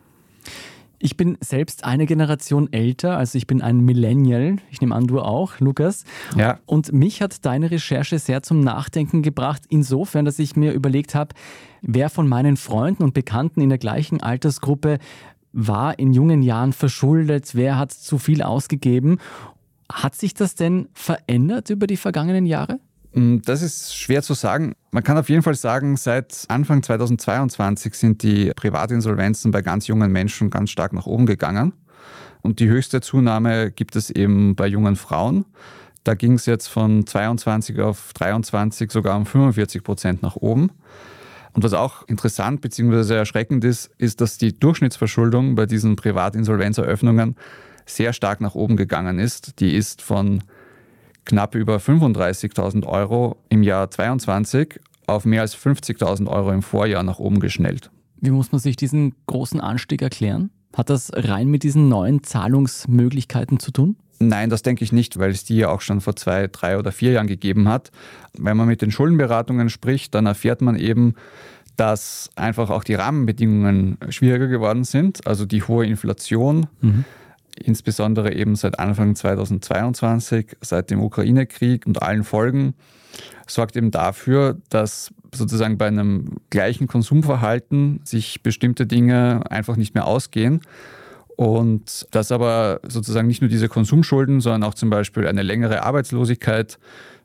Ich 1.01 1.17
bin 1.17 1.39
selbst 1.41 1.85
eine 1.85 2.07
Generation 2.07 2.73
älter, 2.73 3.17
also 3.17 3.39
ich 3.39 3.47
bin 3.47 3.63
ein 3.63 3.81
Millennial. 3.81 4.57
Ich 4.71 4.81
nehme 4.81 4.95
an, 4.95 5.07
du 5.07 5.21
auch, 5.21 5.61
Lukas. 5.61 6.05
Ja. 6.37 6.59
Und 6.67 6.93
mich 6.93 7.23
hat 7.23 7.45
deine 7.45 7.71
Recherche 7.71 8.19
sehr 8.19 8.43
zum 8.43 8.61
Nachdenken 8.61 9.23
gebracht, 9.23 9.63
insofern, 9.69 10.25
dass 10.25 10.41
ich 10.41 10.57
mir 10.57 10.73
überlegt 10.73 11.15
habe, 11.15 11.35
wer 11.83 12.11
von 12.11 12.27
meinen 12.27 12.57
Freunden 12.57 13.05
und 13.05 13.15
Bekannten 13.15 13.61
in 13.61 13.69
der 13.69 13.79
gleichen 13.79 14.21
Altersgruppe 14.21 14.99
war 15.53 15.99
in 15.99 16.13
jungen 16.13 16.43
Jahren 16.43 16.73
verschuldet, 16.73 17.55
wer 17.55 17.79
hat 17.79 17.93
zu 17.93 18.19
viel 18.19 18.43
ausgegeben. 18.43 19.19
Hat 19.91 20.15
sich 20.15 20.35
das 20.35 20.55
denn 20.55 20.89
verändert 20.93 21.71
über 21.71 21.87
die 21.87 21.97
vergangenen 21.97 22.45
Jahre? 22.45 22.81
Mm, 23.13 23.39
das 23.45 23.63
ist 23.63 23.97
schwer 23.97 24.23
zu 24.23 24.35
sagen. 24.35 24.75
Man 24.91 25.03
kann 25.03 25.19
auf 25.19 25.29
jeden 25.29 25.43
Fall 25.43 25.55
sagen, 25.55 25.97
seit 25.97 26.45
Anfang 26.49 26.83
2022 26.83 27.95
sind 27.95 28.23
die 28.23 28.53
Privatinsolvenzen 28.55 29.51
bei 29.51 29.63
ganz 29.63 29.87
jungen 29.87 30.13
Menschen 30.13 30.51
ganz 30.51 30.71
stark 30.71 30.93
nach 30.93 31.07
oben 31.07 31.27
gegangen. 31.27 31.73
Und 32.43 32.61
die 32.61 32.69
höchste 32.69 33.01
Zunahme 33.01 33.71
gibt 33.71 33.97
es 33.97 34.11
eben 34.11 34.55
bei 34.55 34.67
jungen 34.67 34.97
Frauen. 34.97 35.45
Da 36.05 36.15
ging 36.15 36.35
es 36.35 36.47
jetzt 36.47 36.69
von 36.69 37.07
22 37.07 37.81
auf 37.81 38.13
23 38.15 38.91
sogar 38.91 39.17
um 39.17 39.27
45 39.27 39.83
Prozent 39.83 40.23
nach 40.23 40.37
oben. 40.37 40.71
Und 41.53 41.65
was 41.65 41.73
auch 41.73 42.07
interessant 42.07 42.61
bzw. 42.61 43.17
erschreckend 43.17 43.65
ist, 43.65 43.91
ist, 43.99 44.21
dass 44.21 44.39
die 44.39 44.59
Durchschnittsverschuldung 44.59 45.55
bei 45.55 45.67
diesen 45.67 45.97
Privatinsolvenzeröffnungen 45.97 47.37
sehr 47.85 48.13
stark 48.13 48.41
nach 48.41 48.55
oben 48.55 48.77
gegangen 48.77 49.19
ist. 49.19 49.59
Die 49.61 49.75
ist 49.75 50.03
von 50.03 50.43
knapp 51.29 51.55
über 51.55 51.77
35.000 51.77 52.87
Euro 52.87 53.37
im 53.51 53.63
Jahr 53.63 53.91
22 53.91 54.81
auf 55.07 55.25
mehr 55.25 55.43
als 55.43 55.57
50.000 55.57 56.27
Euro 56.27 56.51
im 56.51 56.63
Vorjahr 56.63 57.03
nach 57.03 57.19
oben 57.19 57.39
geschnellt. 57.39 57.91
Wie 58.21 58.31
muss 58.31 58.51
man 58.51 58.61
sich 58.61 58.77
diesen 58.77 59.15
großen 59.27 59.61
Anstieg 59.61 60.03
erklären? 60.03 60.51
Hat 60.75 60.91
das 60.91 61.11
rein 61.15 61.49
mit 61.49 61.63
diesen 61.63 61.89
neuen 61.89 62.25
Zahlungsmöglichkeiten 62.25 63.61
zu 63.61 63.71
tun? 63.71 63.97
Nein, 64.21 64.51
das 64.51 64.63
denke 64.63 64.83
ich 64.83 64.91
nicht, 64.91 65.19
weil 65.19 65.31
es 65.31 65.45
die 65.45 65.57
ja 65.57 65.69
auch 65.69 65.81
schon 65.81 66.01
vor 66.01 66.17
zwei, 66.17 66.49
drei 66.49 66.79
oder 66.79 66.91
vier 66.91 67.13
Jahren 67.13 67.29
gegeben 67.29 67.69
hat. 67.69 67.93
Wenn 68.37 68.57
man 68.57 68.67
mit 68.67 68.83
den 68.83 68.91
Schuldenberatungen 68.91 69.71
spricht, 69.71 70.15
dann 70.15 70.27
erfährt 70.27 70.61
man 70.61 70.77
eben, 70.77 71.15
dass 71.77 72.31
einfach 72.35 72.71
auch 72.71 72.83
die 72.83 72.95
Rahmenbedingungen 72.95 73.99
schwieriger 74.09 74.49
geworden 74.49 74.83
sind. 74.83 75.27
Also 75.27 75.47
die 75.47 75.63
hohe 75.63 75.87
Inflation, 75.87 76.67
mhm 76.81 77.05
insbesondere 77.65 78.35
eben 78.35 78.57
seit 78.57 78.79
Anfang 78.79 79.15
2022, 79.15 80.57
seit 80.61 80.91
dem 80.91 81.01
Ukraine-Krieg 81.01 81.87
und 81.87 82.03
allen 82.03 82.25
Folgen, 82.25 82.75
sorgt 83.47 83.77
eben 83.77 83.91
dafür, 83.91 84.59
dass 84.69 85.13
sozusagen 85.35 85.79
bei 85.79 85.87
einem 85.87 86.37
gleichen 86.51 86.87
Konsumverhalten 86.87 88.01
sich 88.05 88.43
bestimmte 88.43 88.87
Dinge 88.87 89.43
einfach 89.51 89.77
nicht 89.77 89.95
mehr 89.95 90.07
ausgehen. 90.07 90.61
Und 91.37 92.07
dass 92.11 92.33
aber 92.33 92.81
sozusagen 92.89 93.29
nicht 93.29 93.43
nur 93.43 93.49
diese 93.49 93.69
Konsumschulden, 93.69 94.41
sondern 94.41 94.65
auch 94.65 94.75
zum 94.75 94.91
Beispiel 94.91 95.27
eine 95.27 95.43
längere 95.43 95.85
Arbeitslosigkeit 95.85 96.79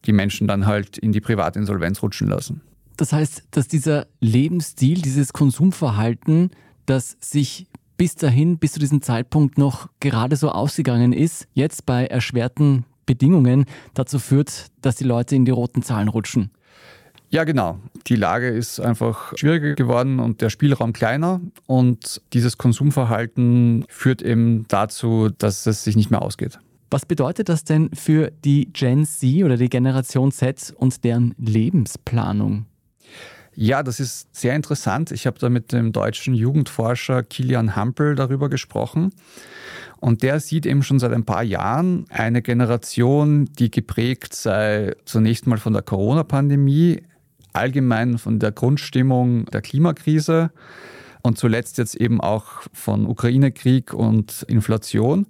die 0.06 0.12
Menschen 0.12 0.48
dann 0.48 0.66
halt 0.66 0.98
in 0.98 1.12
die 1.12 1.22
Privatinsolvenz 1.22 2.02
rutschen 2.04 2.28
lassen. 2.28 2.62
Das 2.98 3.12
heißt, 3.12 3.44
dass 3.52 3.68
dieser 3.68 4.08
Lebensstil, 4.20 5.02
dieses 5.02 5.34
Konsumverhalten, 5.34 6.52
das 6.86 7.18
sich 7.20 7.68
bis 7.98 8.16
dahin, 8.16 8.58
bis 8.58 8.74
zu 8.74 8.80
diesem 8.80 9.02
Zeitpunkt 9.02 9.58
noch 9.58 9.90
gerade 10.00 10.36
so 10.36 10.50
ausgegangen 10.50 11.14
ist, 11.14 11.48
jetzt 11.54 11.86
bei 11.86 12.06
erschwerten 12.06 12.86
Bedingungen 13.06 13.66
dazu 13.94 14.20
führt, 14.20 14.68
dass 14.82 14.96
die 14.96 15.04
Leute 15.04 15.36
in 15.36 15.46
die 15.46 15.52
roten 15.52 15.84
Zahlen 15.84 16.08
rutschen. 16.08 16.52
Ja, 17.30 17.46
genau. 17.46 17.80
Die 18.06 18.16
Lage 18.16 18.48
ist 18.48 18.80
einfach 18.80 19.36
schwieriger 19.36 19.74
geworden 19.74 20.20
und 20.20 20.42
der 20.42 20.52
Spielraum 20.52 20.94
kleiner. 20.94 21.42
Und 21.66 22.22
dieses 22.32 22.60
Konsumverhalten 22.60 23.86
führt 23.90 24.22
eben 24.22 24.66
dazu, 24.68 25.30
dass 25.40 25.66
es 25.66 25.84
sich 25.84 25.96
nicht 25.96 26.12
mehr 26.12 26.22
ausgeht. 26.22 26.60
Was 26.92 27.08
bedeutet 27.08 27.50
das 27.50 27.64
denn 27.64 27.90
für 27.96 28.32
die 28.46 28.72
Gen 28.72 29.08
Z 29.08 29.44
oder 29.44 29.58
die 29.58 29.70
Generation 29.70 30.32
Z 30.32 30.76
und 30.78 31.04
deren 31.04 31.34
Lebensplanung? 31.40 32.68
Ja, 33.56 33.84
das 33.84 34.00
ist 34.00 34.36
sehr 34.36 34.56
interessant. 34.56 35.12
Ich 35.12 35.28
habe 35.28 35.38
da 35.40 35.50
mit 35.50 35.72
dem 35.72 35.92
deutschen 35.92 36.34
Jugendforscher 36.34 37.24
Kilian 37.24 37.76
Hampel 37.76 38.16
darüber 38.16 38.50
gesprochen. 38.50 39.14
Und 40.00 40.24
der 40.24 40.40
sieht 40.40 40.66
eben 40.66 40.84
schon 40.84 41.00
seit 41.00 41.14
ein 41.14 41.24
paar 41.24 41.44
Jahren 41.44 42.06
eine 42.10 42.42
Generation, 42.42 43.46
die 43.58 43.72
geprägt 43.72 44.34
sei 44.34 44.96
zunächst 45.06 45.48
mal 45.48 45.60
von 45.60 45.74
der 45.74 45.84
Corona-Pandemie, 45.84 47.04
allgemein 47.54 48.18
von 48.18 48.40
der 48.40 48.52
Grundstimmung 48.52 49.46
der 49.46 49.62
Klimakrise 49.62 50.52
und 51.22 51.38
zuletzt 51.38 51.78
jetzt 51.78 51.96
eben 51.96 52.20
auch 52.20 52.64
von 52.74 53.06
Ukraine-Krieg 53.06 53.94
und 53.94 54.44
Inflation, 54.50 55.28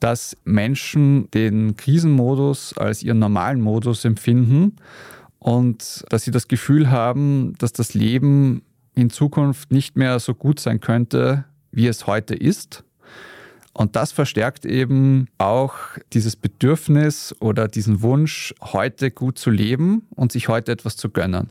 dass 0.00 0.36
Menschen 0.44 1.30
den 1.30 1.76
Krisenmodus 1.76 2.76
als 2.76 3.02
ihren 3.02 3.20
normalen 3.20 3.60
Modus 3.60 4.04
empfinden 4.04 4.76
und 5.46 6.04
dass 6.08 6.24
sie 6.24 6.32
das 6.32 6.48
Gefühl 6.48 6.90
haben, 6.90 7.54
dass 7.60 7.72
das 7.72 7.94
Leben 7.94 8.62
in 8.96 9.10
Zukunft 9.10 9.70
nicht 9.70 9.96
mehr 9.96 10.18
so 10.18 10.34
gut 10.34 10.58
sein 10.58 10.80
könnte, 10.80 11.44
wie 11.70 11.86
es 11.86 12.08
heute 12.08 12.34
ist. 12.34 12.82
Und 13.72 13.94
das 13.94 14.10
verstärkt 14.10 14.66
eben 14.66 15.28
auch 15.38 15.74
dieses 16.12 16.34
Bedürfnis 16.34 17.32
oder 17.38 17.68
diesen 17.68 18.02
Wunsch, 18.02 18.54
heute 18.60 19.12
gut 19.12 19.38
zu 19.38 19.50
leben 19.50 20.08
und 20.16 20.32
sich 20.32 20.48
heute 20.48 20.72
etwas 20.72 20.96
zu 20.96 21.10
gönnen. 21.10 21.50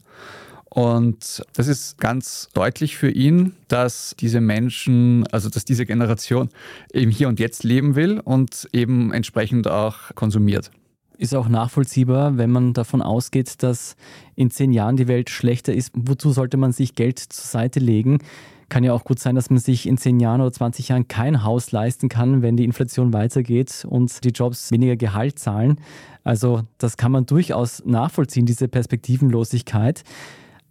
Und 0.66 1.46
das 1.54 1.70
ist 1.70 1.98
ganz 1.98 2.50
deutlich 2.54 2.98
für 2.98 3.10
ihn, 3.10 3.56
dass 3.70 4.14
diese 4.20 4.42
Menschen, 4.42 5.25
also 5.28 5.48
dass 5.48 5.64
diese 5.64 5.86
Generation 5.86 6.50
eben 6.92 7.12
hier 7.12 7.30
und 7.30 7.40
jetzt 7.40 7.64
leben 7.64 7.96
will 7.96 8.20
und 8.20 8.68
eben 8.74 9.14
entsprechend 9.14 9.70
auch 9.70 10.14
konsumiert. 10.16 10.70
Ist 11.17 11.36
auch 11.36 11.48
nachvollziehbar, 11.48 12.38
wenn 12.38 12.51
man 12.51 12.74
davon 12.74 13.01
ausgeht, 13.01 13.63
dass 13.63 13.95
in 14.36 14.51
zehn 14.51 14.74
Jahren 14.74 14.98
die 14.98 15.07
Welt 15.07 15.29
schlechter 15.29 15.74
ist. 15.74 15.91
Wozu 15.93 16.31
sollte 16.31 16.57
man 16.57 16.72
sich 16.72 16.95
Geld 16.95 17.19
zur 17.19 17.45
Seite 17.45 17.79
legen? 17.79 18.19
Kann 18.67 18.84
ja 18.84 18.93
auch 18.93 19.03
gut 19.03 19.19
sein, 19.19 19.36
dass 19.36 19.50
man 19.50 19.60
sich 19.60 19.88
in 19.88 19.98
zehn 19.98 20.19
Jahren 20.19 20.41
oder 20.41 20.51
20 20.51 20.89
Jahren 20.89 21.07
kein 21.07 21.43
Haus 21.43 21.72
leisten 21.72 22.10
kann, 22.10 22.41
wenn 22.41 22.57
die 22.57 22.63
Inflation 22.63 23.13
weitergeht 23.13 23.86
und 23.88 24.24
die 24.24 24.29
Jobs 24.29 24.72
weniger 24.72 24.95
Gehalt 24.95 25.39
zahlen. 25.39 25.79
Also 26.24 26.63
das 26.79 26.98
kann 26.98 27.12
man 27.12 27.25
durchaus 27.25 27.84
nachvollziehen, 27.86 28.45
diese 28.45 28.67
Perspektivenlosigkeit. 28.67 30.03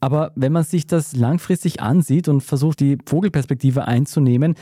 Aber 0.01 0.33
wenn 0.35 0.53
man 0.53 0.65
sich 0.65 0.87
das 0.87 1.17
langfristig 1.17 1.81
ansieht 1.81 2.29
und 2.29 2.43
versucht, 2.43 2.81
die 2.81 2.99
Vogelperspektive 3.07 3.87
einzunehmen, 3.87 4.57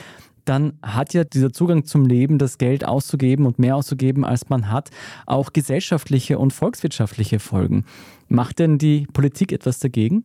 dann 0.44 0.75
hat 0.82 1.14
ja 1.14 1.25
dieser 1.25 1.52
Zugang 1.52 1.84
zum 1.84 2.06
Leben, 2.06 2.38
das 2.38 2.58
Geld 2.58 2.84
auszugeben 2.84 3.46
und 3.46 3.58
mehr 3.58 3.76
auszugeben, 3.76 4.25
als 4.25 4.49
man 4.49 4.70
hat, 4.70 4.90
auch 5.26 5.52
gesellschaftliche 5.52 6.38
und 6.38 6.52
volkswirtschaftliche 6.52 7.38
Folgen. 7.38 7.84
Macht 8.28 8.58
denn 8.58 8.78
die 8.78 9.06
Politik 9.12 9.52
etwas 9.52 9.78
dagegen? 9.78 10.25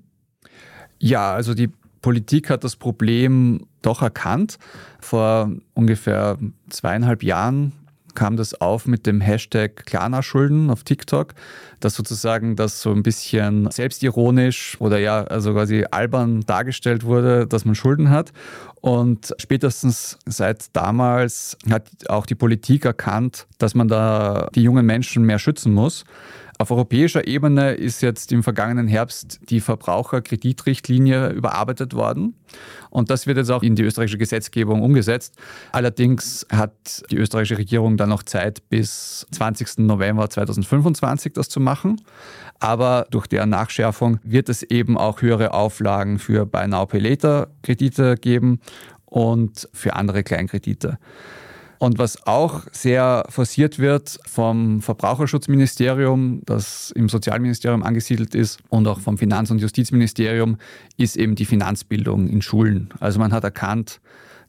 Ja, 1.00 1.34
also 1.34 1.54
die 1.54 1.70
Politik 2.02 2.50
hat 2.50 2.64
das 2.64 2.76
Problem 2.76 3.68
doch 3.82 4.02
erkannt. 4.02 4.58
Vor 5.00 5.52
ungefähr 5.74 6.38
zweieinhalb 6.70 7.24
Jahren 7.24 7.74
kam 8.18 8.36
das 8.36 8.60
auf 8.60 8.88
mit 8.88 9.06
dem 9.06 9.22
Hashtag 9.22 9.86
Klarna-Schulden 9.86 10.72
auf 10.72 10.84
TikTok, 10.84 11.36
dass 11.80 11.94
sozusagen 11.94 12.56
das 12.56 12.82
so 12.82 12.92
ein 12.92 13.04
bisschen 13.04 13.70
selbstironisch 13.70 14.76
oder 14.80 14.98
ja, 14.98 15.24
also 15.24 15.54
quasi 15.54 15.86
albern 15.92 16.42
dargestellt 16.42 17.04
wurde, 17.04 17.46
dass 17.46 17.64
man 17.64 17.76
Schulden 17.76 18.10
hat. 18.10 18.34
Und 18.82 19.36
spätestens 19.38 20.18
seit 20.26 20.76
damals 20.76 21.60
hat 21.70 22.10
auch 22.10 22.26
die 22.26 22.34
Politik 22.34 22.86
erkannt, 22.86 23.46
dass 23.60 23.76
man 23.76 23.88
da 23.88 24.50
die 24.56 24.64
jungen 24.64 24.88
Menschen 24.88 25.24
mehr 25.24 25.38
schützen 25.38 25.72
muss. 25.72 26.04
Auf 26.60 26.72
europäischer 26.72 27.28
Ebene 27.28 27.74
ist 27.74 28.02
jetzt 28.02 28.32
im 28.32 28.42
vergangenen 28.42 28.88
Herbst 28.88 29.40
die 29.50 29.60
Verbraucherkreditrichtlinie 29.60 31.30
überarbeitet 31.30 31.94
worden. 31.94 32.36
Und 32.90 33.12
das 33.12 33.28
wird 33.28 33.38
jetzt 33.38 33.52
auch 33.52 33.62
in 33.62 33.76
die 33.76 33.84
österreichische 33.84 34.18
Gesetzgebung 34.18 34.82
umgesetzt. 34.82 35.36
Allerdings 35.72 36.48
hat 36.52 37.04
die 37.12 37.18
österreichische 37.18 37.60
Regierung 37.60 37.96
dann 37.98 38.10
noch 38.10 38.24
Zeit 38.24 38.68
bis 38.70 39.28
20. 39.32 39.80
November 39.80 40.30
2025 40.30 41.34
das 41.34 41.48
zu 41.50 41.60
machen. 41.60 42.02
Aber 42.60 43.06
durch 43.12 43.28
deren 43.28 43.52
Nachschärfung 43.52 44.20
wird 44.24 44.50
es 44.50 44.64
eben 44.64 44.98
auch 44.98 45.22
höhere 45.22 45.54
Auflagen 45.54 46.18
für 46.18 46.48
Buy 46.48 46.68
Now 46.68 46.88
Pay 46.88 47.00
Later 47.00 47.50
Kredite 47.62 48.16
geben 48.16 48.62
und 49.06 49.70
für 49.74 49.96
andere 49.96 50.24
Kleinkredite. 50.24 50.98
Und 51.80 52.00
was 52.00 52.26
auch 52.26 52.64
sehr 52.72 53.26
forciert 53.30 53.80
wird 53.80 54.20
vom 54.26 54.82
Verbraucherschutzministerium, 54.82 56.42
das 56.46 56.92
im 56.92 57.08
Sozialministerium 57.08 57.84
angesiedelt 57.84 58.34
ist, 58.34 58.60
und 58.70 58.88
auch 58.88 59.00
vom 59.00 59.18
Finanz- 59.18 59.52
und 59.52 59.60
Justizministerium, 59.60 60.58
ist 60.98 61.18
eben 61.18 61.36
die 61.36 61.46
Finanzbildung 61.46 62.28
in 62.28 62.42
Schulen. 62.42 62.90
Also 63.00 63.20
man 63.20 63.32
hat 63.32 63.44
erkannt, 63.44 64.00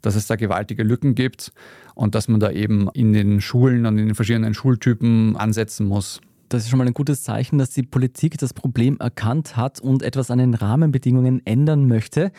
dass 0.00 0.14
es 0.14 0.26
da 0.26 0.36
gewaltige 0.36 0.82
Lücken 0.82 1.14
gibt 1.14 1.52
und 1.94 2.14
dass 2.14 2.28
man 2.28 2.40
da 2.40 2.50
eben 2.50 2.88
in 2.94 3.12
den 3.12 3.40
Schulen 3.40 3.84
und 3.84 3.98
in 3.98 4.06
den 4.06 4.14
verschiedenen 4.14 4.54
Schultypen 4.54 5.36
ansetzen 5.36 5.86
muss. 5.86 6.20
Das 6.48 6.62
ist 6.62 6.70
schon 6.70 6.78
mal 6.78 6.86
ein 6.86 6.94
gutes 6.94 7.24
Zeichen, 7.24 7.58
dass 7.58 7.70
die 7.70 7.82
Politik 7.82 8.38
das 8.38 8.54
Problem 8.54 8.96
erkannt 9.00 9.56
hat 9.56 9.80
und 9.80 10.02
etwas 10.02 10.30
an 10.30 10.38
den 10.38 10.54
Rahmenbedingungen 10.54 11.44
ändern 11.44 11.86
möchte. 11.86 12.32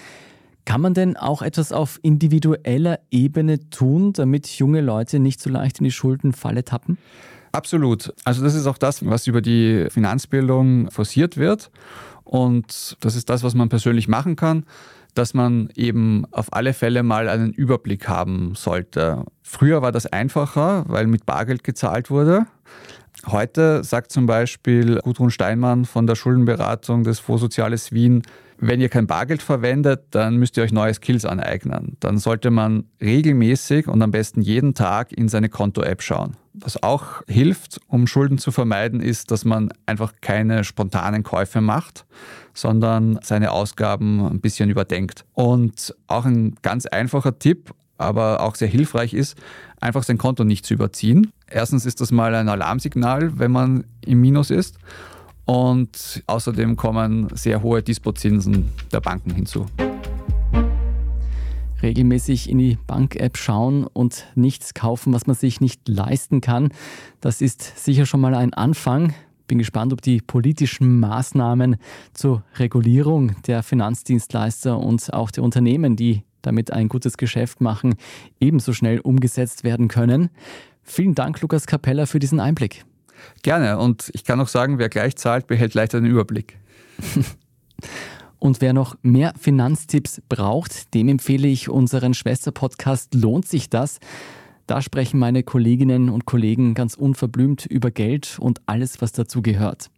Kann 0.69 0.81
man 0.81 0.93
denn 0.93 1.17
auch 1.17 1.41
etwas 1.41 1.71
auf 1.71 1.97
individueller 2.03 2.99
Ebene 3.09 3.71
tun, 3.71 4.13
damit 4.13 4.45
junge 4.47 4.81
Leute 4.81 5.17
nicht 5.17 5.41
so 5.41 5.49
leicht 5.49 5.79
in 5.79 5.83
die 5.83 5.91
Schuldenfalle 5.91 6.63
tappen? 6.63 6.99
Absolut. 7.53 8.13
Also 8.23 8.43
das 8.43 8.53
ist 8.53 8.67
auch 8.67 8.77
das, 8.77 9.03
was 9.03 9.25
über 9.25 9.41
die 9.41 9.88
Finanzbildung 9.89 10.91
forciert 10.91 11.38
wird. 11.38 11.71
Und 12.23 12.97
das 12.99 13.15
ist 13.15 13.31
das, 13.31 13.41
was 13.41 13.55
man 13.55 13.69
persönlich 13.69 14.07
machen 14.07 14.35
kann 14.35 14.63
dass 15.15 15.33
man 15.33 15.69
eben 15.75 16.23
auf 16.31 16.53
alle 16.53 16.73
Fälle 16.73 17.01
mal 17.01 17.27
einen 17.29 17.51
Überblick 17.51 18.07
haben 18.07 18.53
sollte. 18.55 19.25
Früher 19.41 19.81
war 19.81 19.91
das 19.91 20.05
einfacher, 20.05 20.85
weil 20.88 21.07
mit 21.07 21.25
Bargeld 21.25 21.63
gezahlt 21.63 22.11
wurde. 22.11 22.45
Heute 23.25 23.83
sagt 23.83 24.11
zum 24.11 24.27
Beispiel 24.27 24.99
Gudrun 25.03 25.31
Steinmann 25.31 25.85
von 25.85 26.07
der 26.07 26.15
Schuldenberatung 26.15 27.03
des 27.03 27.19
Fonds 27.19 27.41
Soziales 27.41 27.91
Wien, 27.91 28.21
wenn 28.61 28.81
ihr 28.81 28.89
kein 28.89 29.07
Bargeld 29.07 29.41
verwendet, 29.41 30.03
dann 30.11 30.37
müsst 30.37 30.57
ihr 30.57 30.63
euch 30.63 30.71
neue 30.71 30.93
Skills 30.93 31.25
aneignen. 31.25 31.95
Dann 31.99 32.17
sollte 32.17 32.51
man 32.51 32.85
regelmäßig 33.01 33.87
und 33.87 34.01
am 34.01 34.11
besten 34.11 34.41
jeden 34.41 34.73
Tag 34.73 35.13
in 35.13 35.29
seine 35.29 35.49
Konto-App 35.49 36.01
schauen. 36.01 36.35
Was 36.53 36.81
auch 36.83 37.21
hilft, 37.27 37.79
um 37.87 38.05
Schulden 38.05 38.37
zu 38.37 38.51
vermeiden, 38.51 38.99
ist, 38.99 39.31
dass 39.31 39.45
man 39.45 39.69
einfach 39.85 40.13
keine 40.21 40.63
spontanen 40.63 41.23
Käufe 41.23 41.61
macht, 41.61 42.05
sondern 42.53 43.19
seine 43.23 43.51
Ausgaben 43.51 44.25
ein 44.25 44.41
bisschen 44.41 44.69
überdenkt. 44.69 45.25
Und 45.33 45.95
auch 46.07 46.25
ein 46.25 46.55
ganz 46.61 46.85
einfacher 46.85 47.39
Tipp, 47.39 47.73
aber 47.97 48.41
auch 48.41 48.55
sehr 48.55 48.67
hilfreich 48.67 49.13
ist, 49.13 49.37
einfach 49.79 50.03
sein 50.03 50.17
Konto 50.17 50.43
nicht 50.43 50.65
zu 50.65 50.73
überziehen. 50.73 51.31
Erstens 51.47 51.85
ist 51.85 52.01
das 52.01 52.11
mal 52.11 52.35
ein 52.35 52.49
Alarmsignal, 52.49 53.39
wenn 53.39 53.51
man 53.51 53.85
im 54.05 54.19
Minus 54.19 54.51
ist. 54.51 54.77
Und 55.50 56.22
außerdem 56.27 56.75
kommen 56.75 57.27
sehr 57.34 57.63
hohe 57.63 57.82
Dispozinsen 57.82 58.70
der 58.94 59.01
Banken 59.01 59.32
hinzu. 59.32 59.65
Regelmäßig 61.82 62.48
in 62.48 62.60
die 62.60 62.77
Bank-App 62.86 63.36
schauen 63.36 63.88
und 63.88 64.27
nichts 64.36 64.75
kaufen, 64.75 65.12
was 65.12 65.25
man 65.25 65.36
sich 65.36 65.60
nicht 65.60 65.89
leisten 65.89 66.41
kann. 66.41 66.70
Das 67.20 67.41
ist 67.41 67.84
sicher 67.84 68.06
schon 68.06 68.22
mal 68.22 68.36
ein 68.36 68.53
Anfang. 68.53 69.15
Bin 69.48 69.58
gespannt, 69.58 69.91
ob 69.91 70.03
die 70.03 70.22
politischen 70.22 71.00
Maßnahmen 71.00 71.77
zur 72.13 72.44
Regulierung 72.58 73.41
der 73.48 73.63
Finanzdienstleister 73.63 74.77
und 74.77 75.12
auch 75.15 75.32
der 75.32 75.44
Unternehmen, 75.44 75.96
die 75.96 76.22
damit 76.44 76.72
ein 76.72 76.89
gutes 76.89 77.18
Geschäft 77.18 77.60
machen, 77.60 77.96
ebenso 78.39 78.72
schnell 78.72 79.00
umgesetzt 79.00 79.63
werden 79.63 79.88
können. 79.88 80.29
Vielen 80.84 81.15
Dank, 81.15 81.41
Lukas 81.41 81.65
Capella, 81.65 82.06
für 82.06 82.20
diesen 82.20 82.39
Einblick. 82.39 82.86
Gerne. 83.41 83.77
Und 83.77 84.09
ich 84.13 84.23
kann 84.23 84.39
auch 84.39 84.47
sagen, 84.47 84.77
wer 84.77 84.89
gleich 84.89 85.15
zahlt, 85.15 85.47
behält 85.47 85.73
leichter 85.73 85.99
den 85.99 86.09
Überblick. 86.09 86.57
Und 88.39 88.61
wer 88.61 88.71
noch 88.71 88.95
mehr 89.01 89.33
Finanztipps 89.38 90.21
braucht, 90.29 90.93
dem 90.93 91.09
empfehle 91.09 91.47
ich 91.47 91.69
unseren 91.69 92.13
Schwester-Podcast 92.13 93.13
Lohnt 93.13 93.45
sich 93.45 93.69
das? 93.69 93.99
Da 94.65 94.81
sprechen 94.81 95.19
meine 95.19 95.43
Kolleginnen 95.43 96.09
und 96.09 96.25
Kollegen 96.25 96.73
ganz 96.73 96.93
unverblümt 96.93 97.65
über 97.65 97.91
Geld 97.91 98.38
und 98.39 98.61
alles, 98.65 99.01
was 99.01 99.11
dazu 99.11 99.41
gehört. 99.41 99.89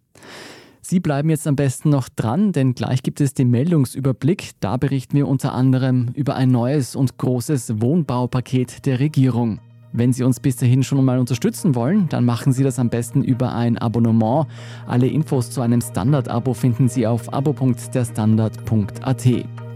Sie 0.81 0.99
bleiben 0.99 1.29
jetzt 1.29 1.45
am 1.45 1.55
besten 1.55 1.89
noch 1.89 2.09
dran, 2.09 2.51
denn 2.51 2.73
gleich 2.73 3.03
gibt 3.03 3.21
es 3.21 3.33
den 3.33 3.51
Meldungsüberblick. 3.51 4.51
Da 4.59 4.77
berichten 4.77 5.15
wir 5.15 5.27
unter 5.27 5.53
anderem 5.53 6.09
über 6.15 6.35
ein 6.35 6.49
neues 6.49 6.95
und 6.95 7.17
großes 7.17 7.81
Wohnbaupaket 7.81 8.85
der 8.85 8.99
Regierung. 8.99 9.59
Wenn 9.93 10.13
Sie 10.13 10.23
uns 10.23 10.39
bis 10.39 10.55
dahin 10.55 10.83
schon 10.83 11.03
mal 11.03 11.19
unterstützen 11.19 11.75
wollen, 11.75 12.07
dann 12.07 12.23
machen 12.23 12.53
Sie 12.53 12.63
das 12.63 12.79
am 12.79 12.89
besten 12.89 13.23
über 13.23 13.53
ein 13.53 13.77
Abonnement. 13.77 14.47
Alle 14.87 15.07
Infos 15.07 15.51
zu 15.51 15.59
einem 15.61 15.81
Standard-Abo 15.81 16.53
finden 16.53 16.87
Sie 16.87 17.05
auf 17.05 17.33
abo.derstandard.at. 17.33 19.25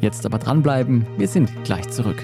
Jetzt 0.01 0.25
aber 0.25 0.37
dranbleiben, 0.37 1.05
wir 1.17 1.27
sind 1.27 1.51
gleich 1.65 1.89
zurück. 1.89 2.23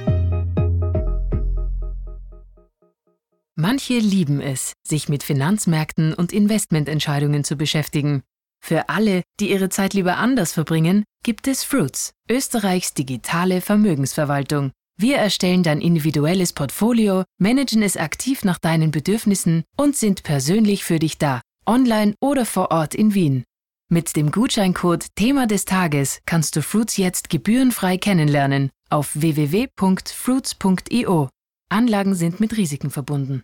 Manche 3.55 3.99
lieben 3.99 4.39
es, 4.39 4.73
sich 4.87 5.09
mit 5.09 5.23
Finanzmärkten 5.23 6.13
und 6.13 6.31
Investmententscheidungen 6.31 7.43
zu 7.43 7.57
beschäftigen. 7.57 8.23
Für 8.63 8.89
alle, 8.89 9.23
die 9.39 9.51
ihre 9.51 9.69
Zeit 9.69 9.93
lieber 9.93 10.17
anders 10.17 10.53
verbringen, 10.53 11.03
gibt 11.23 11.47
es 11.47 11.63
Fruits, 11.63 12.11
Österreichs 12.29 12.93
digitale 12.93 13.59
Vermögensverwaltung. 13.59 14.71
Wir 14.97 15.17
erstellen 15.17 15.63
dein 15.63 15.81
individuelles 15.81 16.53
Portfolio, 16.53 17.23
managen 17.39 17.81
es 17.81 17.97
aktiv 17.97 18.43
nach 18.43 18.59
deinen 18.59 18.91
Bedürfnissen 18.91 19.63
und 19.77 19.95
sind 19.95 20.23
persönlich 20.23 20.83
für 20.83 20.99
dich 20.99 21.17
da, 21.17 21.41
online 21.65 22.13
oder 22.21 22.45
vor 22.45 22.71
Ort 22.71 22.95
in 22.95 23.13
Wien. 23.13 23.43
Mit 23.89 24.15
dem 24.15 24.31
Gutscheincode 24.31 25.07
Thema 25.15 25.47
des 25.47 25.65
Tages 25.65 26.19
kannst 26.25 26.55
du 26.55 26.61
Fruits 26.61 26.95
jetzt 26.97 27.29
gebührenfrei 27.29 27.97
kennenlernen 27.97 28.69
auf 28.89 29.19
www.fruits.io. 29.19 31.29
Anlagen 31.69 32.15
sind 32.15 32.39
mit 32.39 32.57
Risiken 32.57 32.89
verbunden. 32.89 33.43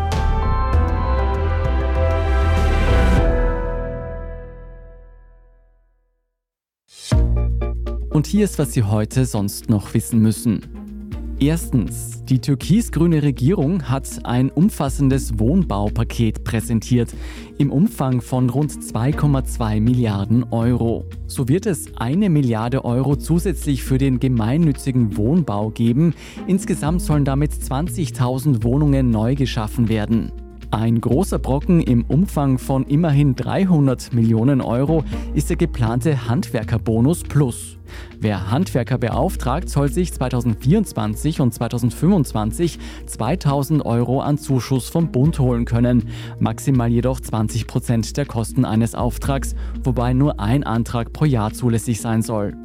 Und 8.11 8.27
hier 8.27 8.43
ist, 8.43 8.59
was 8.59 8.73
Sie 8.73 8.83
heute 8.83 9.25
sonst 9.25 9.69
noch 9.69 9.93
wissen 9.93 10.19
müssen. 10.19 10.81
Erstens, 11.39 12.23
die 12.25 12.39
türkis-grüne 12.39 13.23
Regierung 13.23 13.89
hat 13.89 14.07
ein 14.25 14.51
umfassendes 14.51 15.39
Wohnbaupaket 15.39 16.43
präsentiert 16.43 17.15
im 17.57 17.71
Umfang 17.71 18.21
von 18.21 18.49
rund 18.49 18.73
2,2 18.73 19.79
Milliarden 19.79 20.43
Euro. 20.51 21.05
So 21.25 21.47
wird 21.47 21.65
es 21.65 21.95
eine 21.95 22.29
Milliarde 22.29 22.83
Euro 22.83 23.15
zusätzlich 23.15 23.81
für 23.81 23.97
den 23.97 24.19
gemeinnützigen 24.19 25.15
Wohnbau 25.15 25.71
geben. 25.71 26.13
Insgesamt 26.47 27.01
sollen 27.01 27.25
damit 27.25 27.53
20.000 27.53 28.63
Wohnungen 28.63 29.09
neu 29.09 29.35
geschaffen 29.35 29.87
werden. 29.87 30.31
Ein 30.71 31.01
großer 31.01 31.37
Brocken 31.37 31.81
im 31.81 32.05
Umfang 32.05 32.57
von 32.57 32.85
immerhin 32.85 33.35
300 33.35 34.13
Millionen 34.13 34.61
Euro 34.61 35.03
ist 35.33 35.49
der 35.49 35.57
geplante 35.57 36.29
Handwerkerbonus 36.29 37.23
Plus. 37.23 37.77
Wer 38.21 38.51
Handwerker 38.51 38.97
beauftragt, 38.97 39.67
soll 39.67 39.91
sich 39.91 40.13
2024 40.13 41.41
und 41.41 41.53
2025 41.53 42.79
2000 43.05 43.85
Euro 43.85 44.21
an 44.21 44.37
Zuschuss 44.37 44.87
vom 44.87 45.11
Bund 45.11 45.39
holen 45.39 45.65
können, 45.65 46.07
maximal 46.39 46.89
jedoch 46.89 47.19
20 47.19 47.67
Prozent 47.67 48.15
der 48.15 48.25
Kosten 48.25 48.63
eines 48.63 48.95
Auftrags, 48.95 49.55
wobei 49.83 50.13
nur 50.13 50.39
ein 50.39 50.63
Antrag 50.63 51.11
pro 51.11 51.25
Jahr 51.25 51.51
zulässig 51.51 51.99
sein 51.99 52.21
soll. 52.21 52.55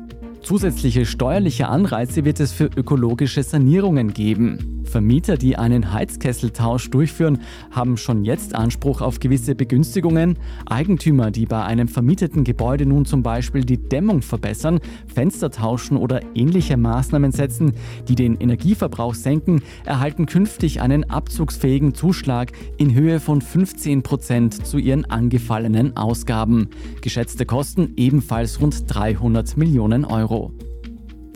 Zusätzliche 0.47 1.07
steuerliche 1.07 1.67
Anreize 1.67 2.25
wird 2.25 2.39
es 2.39 2.53
für 2.53 2.71
ökologische 2.77 3.43
Sanierungen 3.43 4.15
geben. 4.15 4.85
Vermieter, 4.85 5.37
die 5.37 5.57
einen 5.59 5.93
Heizkesseltausch 5.93 6.89
durchführen, 6.91 7.41
haben 7.73 7.97
schon 7.97 8.25
jetzt 8.25 8.55
Anspruch 8.55 9.01
auf 9.01 9.19
gewisse 9.19 9.57
Begünstigungen. 9.57 10.39
Eigentümer, 10.67 11.33
die 11.33 11.47
bei 11.47 11.65
einem 11.65 11.89
vermieteten 11.89 12.45
Gebäude 12.45 12.87
nun 12.87 13.07
zum 13.07 13.25
Beispiel 13.25 13.65
die 13.65 13.89
Dämmung 13.89 14.23
verbessern, 14.23 14.79
Fenster 15.13 15.51
tauschen 15.51 15.97
oder 15.97 16.21
ähnliche 16.37 16.77
Maßnahmen 16.77 17.33
setzen, 17.33 17.73
die 18.07 18.15
den 18.15 18.37
Energieverbrauch 18.37 19.15
senken, 19.15 19.63
erhalten 19.85 20.27
künftig 20.27 20.81
einen 20.81 21.11
abzugsfähigen 21.11 21.93
Zuschlag 21.95 22.53
in 22.77 22.95
Höhe 22.95 23.19
von 23.19 23.43
15 23.43 24.05
Prozent 24.05 24.65
zu 24.65 24.79
ihren 24.79 25.07
angefallenen 25.07 25.97
Ausgaben. 25.97 26.69
Geschätzte 27.01 27.47
Kosten 27.47 27.95
ebenfalls 27.97 28.61
rund 28.61 28.85
300 28.87 29.57
Millionen 29.57 30.05
Euro. 30.05 30.36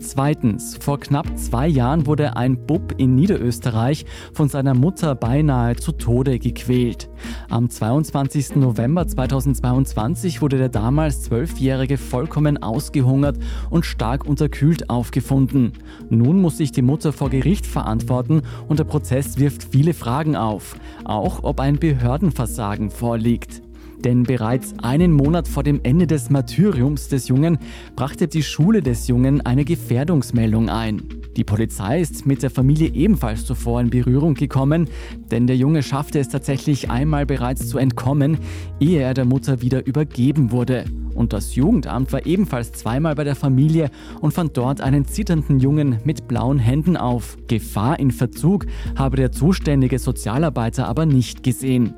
Zweitens, 0.01 0.77
vor 0.77 0.99
knapp 0.99 1.37
zwei 1.37 1.67
Jahren 1.67 2.07
wurde 2.07 2.35
ein 2.35 2.65
Bub 2.65 2.95
in 2.97 3.13
Niederösterreich 3.13 4.05
von 4.33 4.49
seiner 4.49 4.73
Mutter 4.73 5.13
beinahe 5.13 5.75
zu 5.75 5.91
Tode 5.91 6.39
gequält. 6.39 7.07
Am 7.49 7.69
22. 7.69 8.55
November 8.55 9.07
2022 9.07 10.41
wurde 10.41 10.57
der 10.57 10.69
damals 10.69 11.21
Zwölfjährige 11.21 11.97
vollkommen 11.97 12.61
ausgehungert 12.63 13.37
und 13.69 13.85
stark 13.85 14.25
unterkühlt 14.25 14.89
aufgefunden. 14.89 15.73
Nun 16.09 16.41
muss 16.41 16.57
sich 16.57 16.71
die 16.71 16.81
Mutter 16.81 17.13
vor 17.13 17.29
Gericht 17.29 17.67
verantworten 17.67 18.41
und 18.67 18.79
der 18.79 18.85
Prozess 18.85 19.37
wirft 19.37 19.67
viele 19.71 19.93
Fragen 19.93 20.35
auf. 20.35 20.75
Auch 21.05 21.43
ob 21.43 21.59
ein 21.59 21.77
Behördenversagen 21.77 22.89
vorliegt. 22.89 23.61
Denn 24.03 24.23
bereits 24.23 24.73
einen 24.81 25.11
Monat 25.11 25.47
vor 25.47 25.63
dem 25.63 25.79
Ende 25.83 26.07
des 26.07 26.29
Martyriums 26.29 27.07
des 27.09 27.27
Jungen 27.27 27.59
brachte 27.95 28.27
die 28.27 28.43
Schule 28.43 28.81
des 28.81 29.07
Jungen 29.07 29.41
eine 29.41 29.65
Gefährdungsmeldung 29.65 30.69
ein. 30.69 31.01
Die 31.37 31.43
Polizei 31.45 32.01
ist 32.01 32.25
mit 32.25 32.43
der 32.43 32.49
Familie 32.49 32.89
ebenfalls 32.93 33.45
zuvor 33.45 33.79
in 33.79 33.89
Berührung 33.89 34.33
gekommen, 34.33 34.89
denn 35.31 35.47
der 35.47 35.55
Junge 35.55 35.81
schaffte 35.81 36.19
es 36.19 36.27
tatsächlich 36.27 36.89
einmal 36.89 37.25
bereits 37.25 37.69
zu 37.69 37.77
entkommen, 37.77 38.37
ehe 38.81 39.01
er 39.01 39.13
der 39.13 39.25
Mutter 39.25 39.61
wieder 39.61 39.85
übergeben 39.85 40.51
wurde. 40.51 40.85
Und 41.13 41.31
das 41.33 41.55
Jugendamt 41.55 42.11
war 42.11 42.25
ebenfalls 42.25 42.73
zweimal 42.73 43.15
bei 43.15 43.23
der 43.23 43.35
Familie 43.35 43.91
und 44.19 44.33
fand 44.33 44.57
dort 44.57 44.81
einen 44.81 45.05
zitternden 45.05 45.59
Jungen 45.59 45.99
mit 46.03 46.27
blauen 46.27 46.59
Händen 46.59 46.97
auf. 46.97 47.37
Gefahr 47.47 47.99
in 47.99 48.11
Verzug 48.11 48.65
habe 48.97 49.17
der 49.17 49.31
zuständige 49.31 49.99
Sozialarbeiter 49.99 50.87
aber 50.87 51.05
nicht 51.05 51.43
gesehen. 51.43 51.93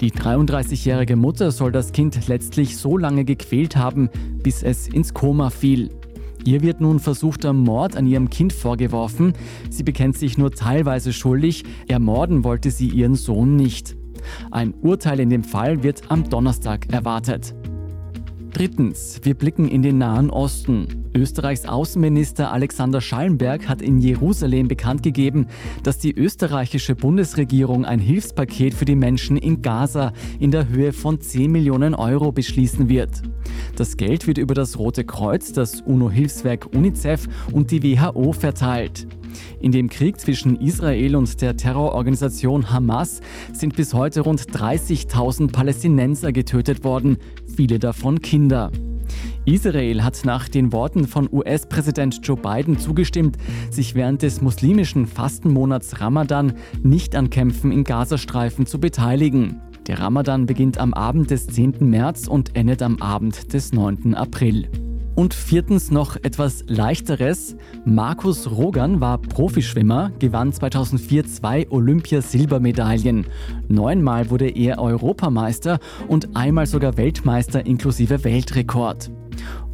Die 0.00 0.10
33-jährige 0.10 1.16
Mutter 1.16 1.50
soll 1.50 1.72
das 1.72 1.92
Kind 1.92 2.28
letztlich 2.28 2.76
so 2.76 2.96
lange 2.96 3.24
gequält 3.24 3.76
haben, 3.76 4.08
bis 4.42 4.62
es 4.62 4.88
ins 4.88 5.14
Koma 5.14 5.50
fiel. 5.50 5.90
Ihr 6.44 6.62
wird 6.62 6.80
nun 6.80 7.00
versuchter 7.00 7.52
Mord 7.52 7.96
an 7.96 8.06
ihrem 8.06 8.30
Kind 8.30 8.52
vorgeworfen. 8.52 9.34
Sie 9.68 9.82
bekennt 9.82 10.16
sich 10.16 10.38
nur 10.38 10.50
teilweise 10.50 11.12
schuldig, 11.12 11.64
ermorden 11.86 12.44
wollte 12.44 12.70
sie 12.70 12.88
ihren 12.88 13.14
Sohn 13.14 13.56
nicht. 13.56 13.96
Ein 14.50 14.74
Urteil 14.80 15.20
in 15.20 15.30
dem 15.30 15.44
Fall 15.44 15.82
wird 15.82 16.10
am 16.10 16.28
Donnerstag 16.28 16.92
erwartet. 16.92 17.54
Drittens, 18.52 19.20
wir 19.22 19.34
blicken 19.34 19.68
in 19.68 19.82
den 19.82 19.98
Nahen 19.98 20.28
Osten. 20.28 21.06
Österreichs 21.14 21.66
Außenminister 21.66 22.52
Alexander 22.52 23.00
Schallenberg 23.00 23.68
hat 23.68 23.80
in 23.80 23.98
Jerusalem 23.98 24.66
bekannt 24.66 25.02
gegeben, 25.02 25.46
dass 25.82 25.98
die 25.98 26.14
österreichische 26.14 26.94
Bundesregierung 26.94 27.84
ein 27.84 28.00
Hilfspaket 28.00 28.74
für 28.74 28.84
die 28.84 28.96
Menschen 28.96 29.36
in 29.36 29.62
Gaza 29.62 30.12
in 30.40 30.50
der 30.50 30.68
Höhe 30.68 30.92
von 30.92 31.20
10 31.20 31.50
Millionen 31.50 31.94
Euro 31.94 32.32
beschließen 32.32 32.88
wird. 32.88 33.22
Das 33.76 33.96
Geld 33.96 34.26
wird 34.26 34.38
über 34.38 34.54
das 34.54 34.78
Rote 34.78 35.04
Kreuz, 35.04 35.52
das 35.52 35.80
UNO-Hilfswerk 35.80 36.66
UNICEF 36.74 37.28
und 37.52 37.70
die 37.70 37.82
WHO 37.82 38.32
verteilt. 38.32 39.06
In 39.60 39.72
dem 39.72 39.88
Krieg 39.88 40.18
zwischen 40.18 40.56
Israel 40.56 41.16
und 41.16 41.40
der 41.40 41.56
Terrororganisation 41.56 42.70
Hamas 42.72 43.20
sind 43.52 43.76
bis 43.76 43.94
heute 43.94 44.22
rund 44.22 44.40
30.000 44.40 45.52
Palästinenser 45.52 46.32
getötet 46.32 46.84
worden, 46.84 47.18
viele 47.50 47.78
davon 47.78 48.20
Kinder. 48.20 48.70
Israel 49.44 50.04
hat 50.04 50.24
nach 50.24 50.48
den 50.48 50.72
Worten 50.72 51.06
von 51.06 51.28
US-Präsident 51.32 52.20
Joe 52.22 52.36
Biden 52.36 52.78
zugestimmt, 52.78 53.36
sich 53.70 53.94
während 53.94 54.22
des 54.22 54.40
muslimischen 54.40 55.06
Fastenmonats 55.06 56.00
Ramadan 56.00 56.54
nicht 56.82 57.16
an 57.16 57.30
Kämpfen 57.30 57.72
in 57.72 57.84
Gazastreifen 57.84 58.66
zu 58.66 58.78
beteiligen. 58.78 59.60
Der 59.86 59.98
Ramadan 59.98 60.46
beginnt 60.46 60.78
am 60.78 60.94
Abend 60.94 61.30
des 61.30 61.46
10. 61.46 61.76
März 61.80 62.28
und 62.28 62.54
endet 62.54 62.82
am 62.82 63.00
Abend 63.00 63.52
des 63.52 63.72
9. 63.72 64.14
April. 64.14 64.68
Und 65.20 65.34
viertens 65.34 65.90
noch 65.90 66.16
etwas 66.16 66.64
leichteres. 66.66 67.54
Markus 67.84 68.50
Rogan 68.50 69.02
war 69.02 69.18
Profischwimmer, 69.18 70.12
gewann 70.18 70.50
2004 70.50 71.26
zwei 71.26 71.66
Olympiasilbermedaillen. 71.68 73.26
Neunmal 73.68 74.30
wurde 74.30 74.48
er 74.48 74.78
Europameister 74.78 75.78
und 76.08 76.34
einmal 76.36 76.64
sogar 76.64 76.96
Weltmeister 76.96 77.66
inklusive 77.66 78.24
Weltrekord. 78.24 79.10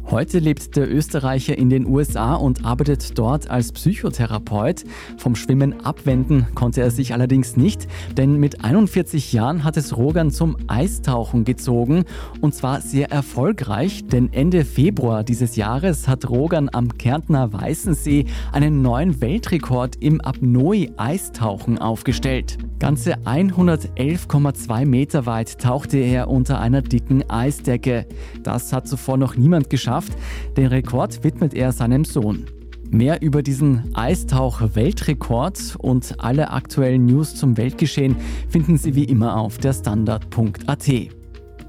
Heute 0.09 0.39
lebt 0.39 0.77
der 0.77 0.89
Österreicher 0.89 1.57
in 1.57 1.69
den 1.69 1.85
USA 1.85 2.35
und 2.35 2.63
arbeitet 2.63 3.19
dort 3.19 3.49
als 3.49 3.73
Psychotherapeut. 3.73 4.85
Vom 5.17 5.35
Schwimmen 5.35 5.81
abwenden 5.85 6.47
konnte 6.55 6.79
er 6.79 6.91
sich 6.91 7.13
allerdings 7.13 7.57
nicht, 7.57 7.87
denn 8.15 8.39
mit 8.39 8.63
41 8.63 9.33
Jahren 9.33 9.65
hat 9.65 9.75
es 9.75 9.97
Rogan 9.97 10.31
zum 10.31 10.55
Eistauchen 10.67 11.43
gezogen 11.43 12.05
und 12.39 12.55
zwar 12.55 12.79
sehr 12.79 13.11
erfolgreich, 13.11 14.05
denn 14.07 14.31
Ende 14.31 14.63
Februar 14.63 15.25
dieses 15.25 15.57
Jahres 15.57 16.07
hat 16.07 16.29
Rogan 16.29 16.69
am 16.71 16.97
Kärntner 16.97 17.51
Weißensee 17.51 18.27
einen 18.53 18.81
neuen 18.81 19.19
Weltrekord 19.19 19.97
im 19.97 20.21
Apnoe-Eistauchen 20.21 21.79
aufgestellt. 21.79 22.57
Ganze 22.79 23.15
111,2 23.25 24.85
Meter 24.85 25.25
weit 25.25 25.59
tauchte 25.59 25.97
er 25.97 26.29
unter 26.29 26.61
einer 26.61 26.83
dicken 26.83 27.27
Eisdecke. 27.29 28.05
Das 28.43 28.71
hat 28.71 28.87
zuvor 28.87 29.17
noch 29.17 29.35
niemand 29.35 29.69
geschafft. 29.97 30.17
Den 30.55 30.67
Rekord 30.67 31.23
widmet 31.23 31.53
er 31.53 31.71
seinem 31.71 32.05
Sohn. 32.05 32.45
Mehr 32.89 33.21
über 33.21 33.43
diesen 33.43 33.95
Eistauch-Weltrekord 33.95 35.75
und 35.79 36.15
alle 36.19 36.51
aktuellen 36.51 37.05
News 37.05 37.35
zum 37.35 37.57
Weltgeschehen 37.57 38.15
finden 38.49 38.77
Sie 38.77 38.95
wie 38.95 39.03
immer 39.03 39.37
auf 39.37 39.57
der 39.57 39.73
Standard.at. 39.73 40.87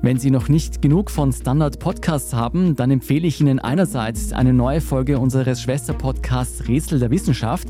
Wenn 0.01 0.17
Sie 0.17 0.31
noch 0.31 0.49
nicht 0.49 0.81
genug 0.81 1.11
von 1.11 1.33
Standard 1.33 1.81
Podcasts 1.81 2.33
haben, 2.33 2.77
dann 2.77 2.93
empfehle 2.93 3.27
ich 3.27 3.41
Ihnen 3.41 3.59
einerseits 3.59 4.33
eine 4.33 4.53
neue 4.53 4.81
Folge 4.81 5.19
unseres 5.19 5.61
Schwesterpodcasts 5.61 6.69
Rätsel 6.69 7.01
der 7.01 7.11
Wissenschaft. 7.11 7.67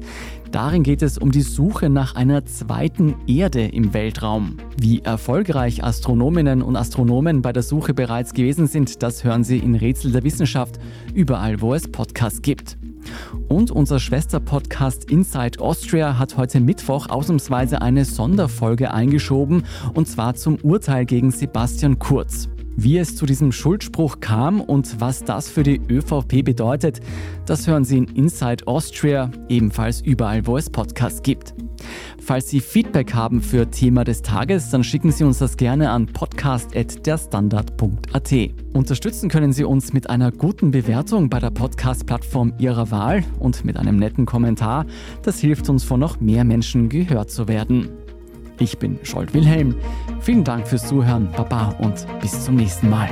Darin 0.50 0.82
geht 0.82 1.02
es 1.02 1.18
um 1.18 1.30
die 1.30 1.42
Suche 1.42 1.90
nach 1.90 2.14
einer 2.14 2.46
zweiten 2.46 3.14
Erde 3.26 3.66
im 3.66 3.92
Weltraum. 3.92 4.56
Wie 4.80 5.00
erfolgreich 5.00 5.84
Astronominnen 5.84 6.62
und 6.62 6.74
Astronomen 6.74 7.42
bei 7.42 7.52
der 7.52 7.62
Suche 7.62 7.92
bereits 7.92 8.32
gewesen 8.32 8.66
sind, 8.66 9.02
das 9.02 9.24
hören 9.24 9.44
Sie 9.44 9.58
in 9.58 9.74
Rätsel 9.74 10.10
der 10.10 10.24
Wissenschaft 10.24 10.78
überall, 11.12 11.60
wo 11.60 11.74
es 11.74 11.86
Podcasts 11.86 12.40
gibt. 12.40 12.78
Und 13.48 13.70
unser 13.70 13.98
Schwesterpodcast 13.98 15.10
Inside 15.10 15.60
Austria 15.60 16.18
hat 16.18 16.36
heute 16.38 16.60
Mittwoch 16.60 17.08
ausnahmsweise 17.08 17.82
eine 17.82 18.06
Sonderfolge 18.06 18.92
eingeschoben, 18.92 19.64
und 19.94 20.08
zwar 20.08 20.34
zum 20.34 20.56
Urteil 20.56 21.04
gegen 21.04 21.30
Sebastian 21.30 21.98
Kurz. 21.98 22.48
Wie 22.80 22.96
es 22.96 23.16
zu 23.16 23.26
diesem 23.26 23.50
Schuldspruch 23.50 24.20
kam 24.20 24.60
und 24.60 25.00
was 25.00 25.24
das 25.24 25.48
für 25.48 25.64
die 25.64 25.80
ÖVP 25.90 26.44
bedeutet, 26.44 27.00
das 27.44 27.66
hören 27.66 27.84
Sie 27.84 27.98
in 27.98 28.04
Inside 28.04 28.68
Austria, 28.68 29.32
ebenfalls 29.48 30.00
überall, 30.00 30.46
wo 30.46 30.56
es 30.56 30.70
Podcasts 30.70 31.22
gibt. 31.22 31.54
Falls 32.20 32.48
Sie 32.48 32.60
Feedback 32.60 33.14
haben 33.14 33.42
für 33.42 33.68
Thema 33.68 34.04
des 34.04 34.22
Tages, 34.22 34.70
dann 34.70 34.84
schicken 34.84 35.10
Sie 35.10 35.24
uns 35.24 35.38
das 35.38 35.56
gerne 35.56 35.90
an 35.90 36.06
podcast.derstandard.at. 36.06 38.34
Unterstützen 38.74 39.28
können 39.28 39.52
Sie 39.52 39.64
uns 39.64 39.92
mit 39.92 40.08
einer 40.08 40.30
guten 40.30 40.70
Bewertung 40.70 41.28
bei 41.28 41.40
der 41.40 41.50
Podcast-Plattform 41.50 42.54
Ihrer 42.58 42.92
Wahl 42.92 43.24
und 43.40 43.64
mit 43.64 43.76
einem 43.76 43.96
netten 43.96 44.24
Kommentar. 44.24 44.86
Das 45.22 45.40
hilft 45.40 45.68
uns, 45.68 45.82
von 45.82 45.98
noch 45.98 46.20
mehr 46.20 46.44
Menschen 46.44 46.88
gehört 46.88 47.32
zu 47.32 47.48
werden. 47.48 47.88
Ich 48.60 48.78
bin 48.78 48.98
Scholt 49.04 49.34
Wilhelm. 49.34 49.76
Vielen 50.20 50.44
Dank 50.44 50.66
fürs 50.66 50.88
Zuhören, 50.88 51.30
Baba 51.32 51.68
und 51.78 52.06
bis 52.20 52.44
zum 52.44 52.56
nächsten 52.56 52.90
Mal. 52.90 53.08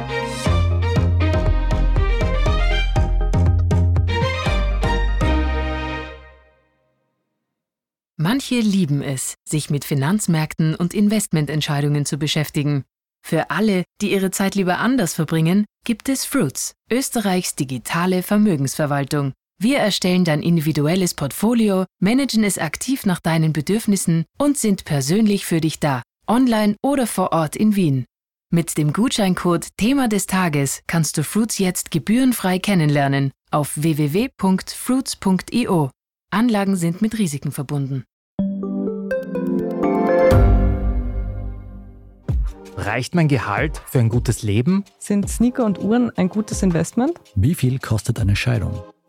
Manche 8.19 8.59
lieben 8.59 9.03
es, 9.03 9.35
sich 9.45 9.71
mit 9.71 9.85
Finanzmärkten 9.85 10.75
und 10.75 10.95
Investmententscheidungen 10.95 12.07
zu 12.07 12.19
beschäftigen. 12.19 12.85
Für 13.23 13.51
alle, 13.51 13.85
die 14.01 14.13
ihre 14.13 14.31
Zeit 14.31 14.55
lieber 14.57 14.79
anders 14.79 15.15
verbringen, 15.15 15.65
gibt 15.85 16.09
es 16.09 16.25
Fruits, 16.25 16.73
Österreichs 16.91 17.55
digitale 17.55 18.23
Vermögensverwaltung. 18.23 19.33
Wir 19.59 19.79
erstellen 19.79 20.25
dein 20.25 20.43
individuelles 20.43 21.15
Portfolio, 21.15 21.87
managen 21.99 22.45
es 22.45 22.59
aktiv 22.59 23.07
nach 23.07 23.21
deinen 23.21 23.55
Bedürfnissen 23.55 24.27
und 24.39 24.59
sind 24.59 24.85
persönlich 24.85 25.47
für 25.47 25.63
dich 25.63 25.81
da, 25.81 26.03
online 26.27 26.77
oder 26.83 27.07
vor 27.07 27.33
Ort 27.33 27.57
in 27.57 27.75
Wien. 27.75 28.05
Mit 28.53 28.77
dem 28.77 28.93
Gutscheincode 28.93 29.69
Thema 29.79 30.09
des 30.09 30.27
Tages 30.27 30.83
kannst 30.87 31.17
du 31.17 31.25
Fruits 31.25 31.57
jetzt 31.59 31.91
gebührenfrei 31.91 32.59
kennenlernen 32.59 33.33
auf 33.51 33.73
www.fruits.io. 33.77 35.91
Anlagen 36.31 36.77
sind 36.77 37.01
mit 37.01 37.19
Risiken 37.19 37.51
verbunden. 37.51 38.05
Reicht 42.77 43.15
mein 43.15 43.29
Gehalt 43.29 43.81
für 43.87 44.01
ein 44.01 44.11
gutes 44.11 44.43
Leben? 44.43 44.85
Sind 44.99 45.31
Sneaker 45.31 45.65
und 45.65 45.79
Uhren 45.79 46.11
ein 46.11 46.29
gutes 46.29 46.63
Investment? 46.63 47.19
Wie 47.35 47.55
viel 47.55 47.79
kostet 47.79 48.21
eine 48.21 48.37
Scheidung? 48.37 48.85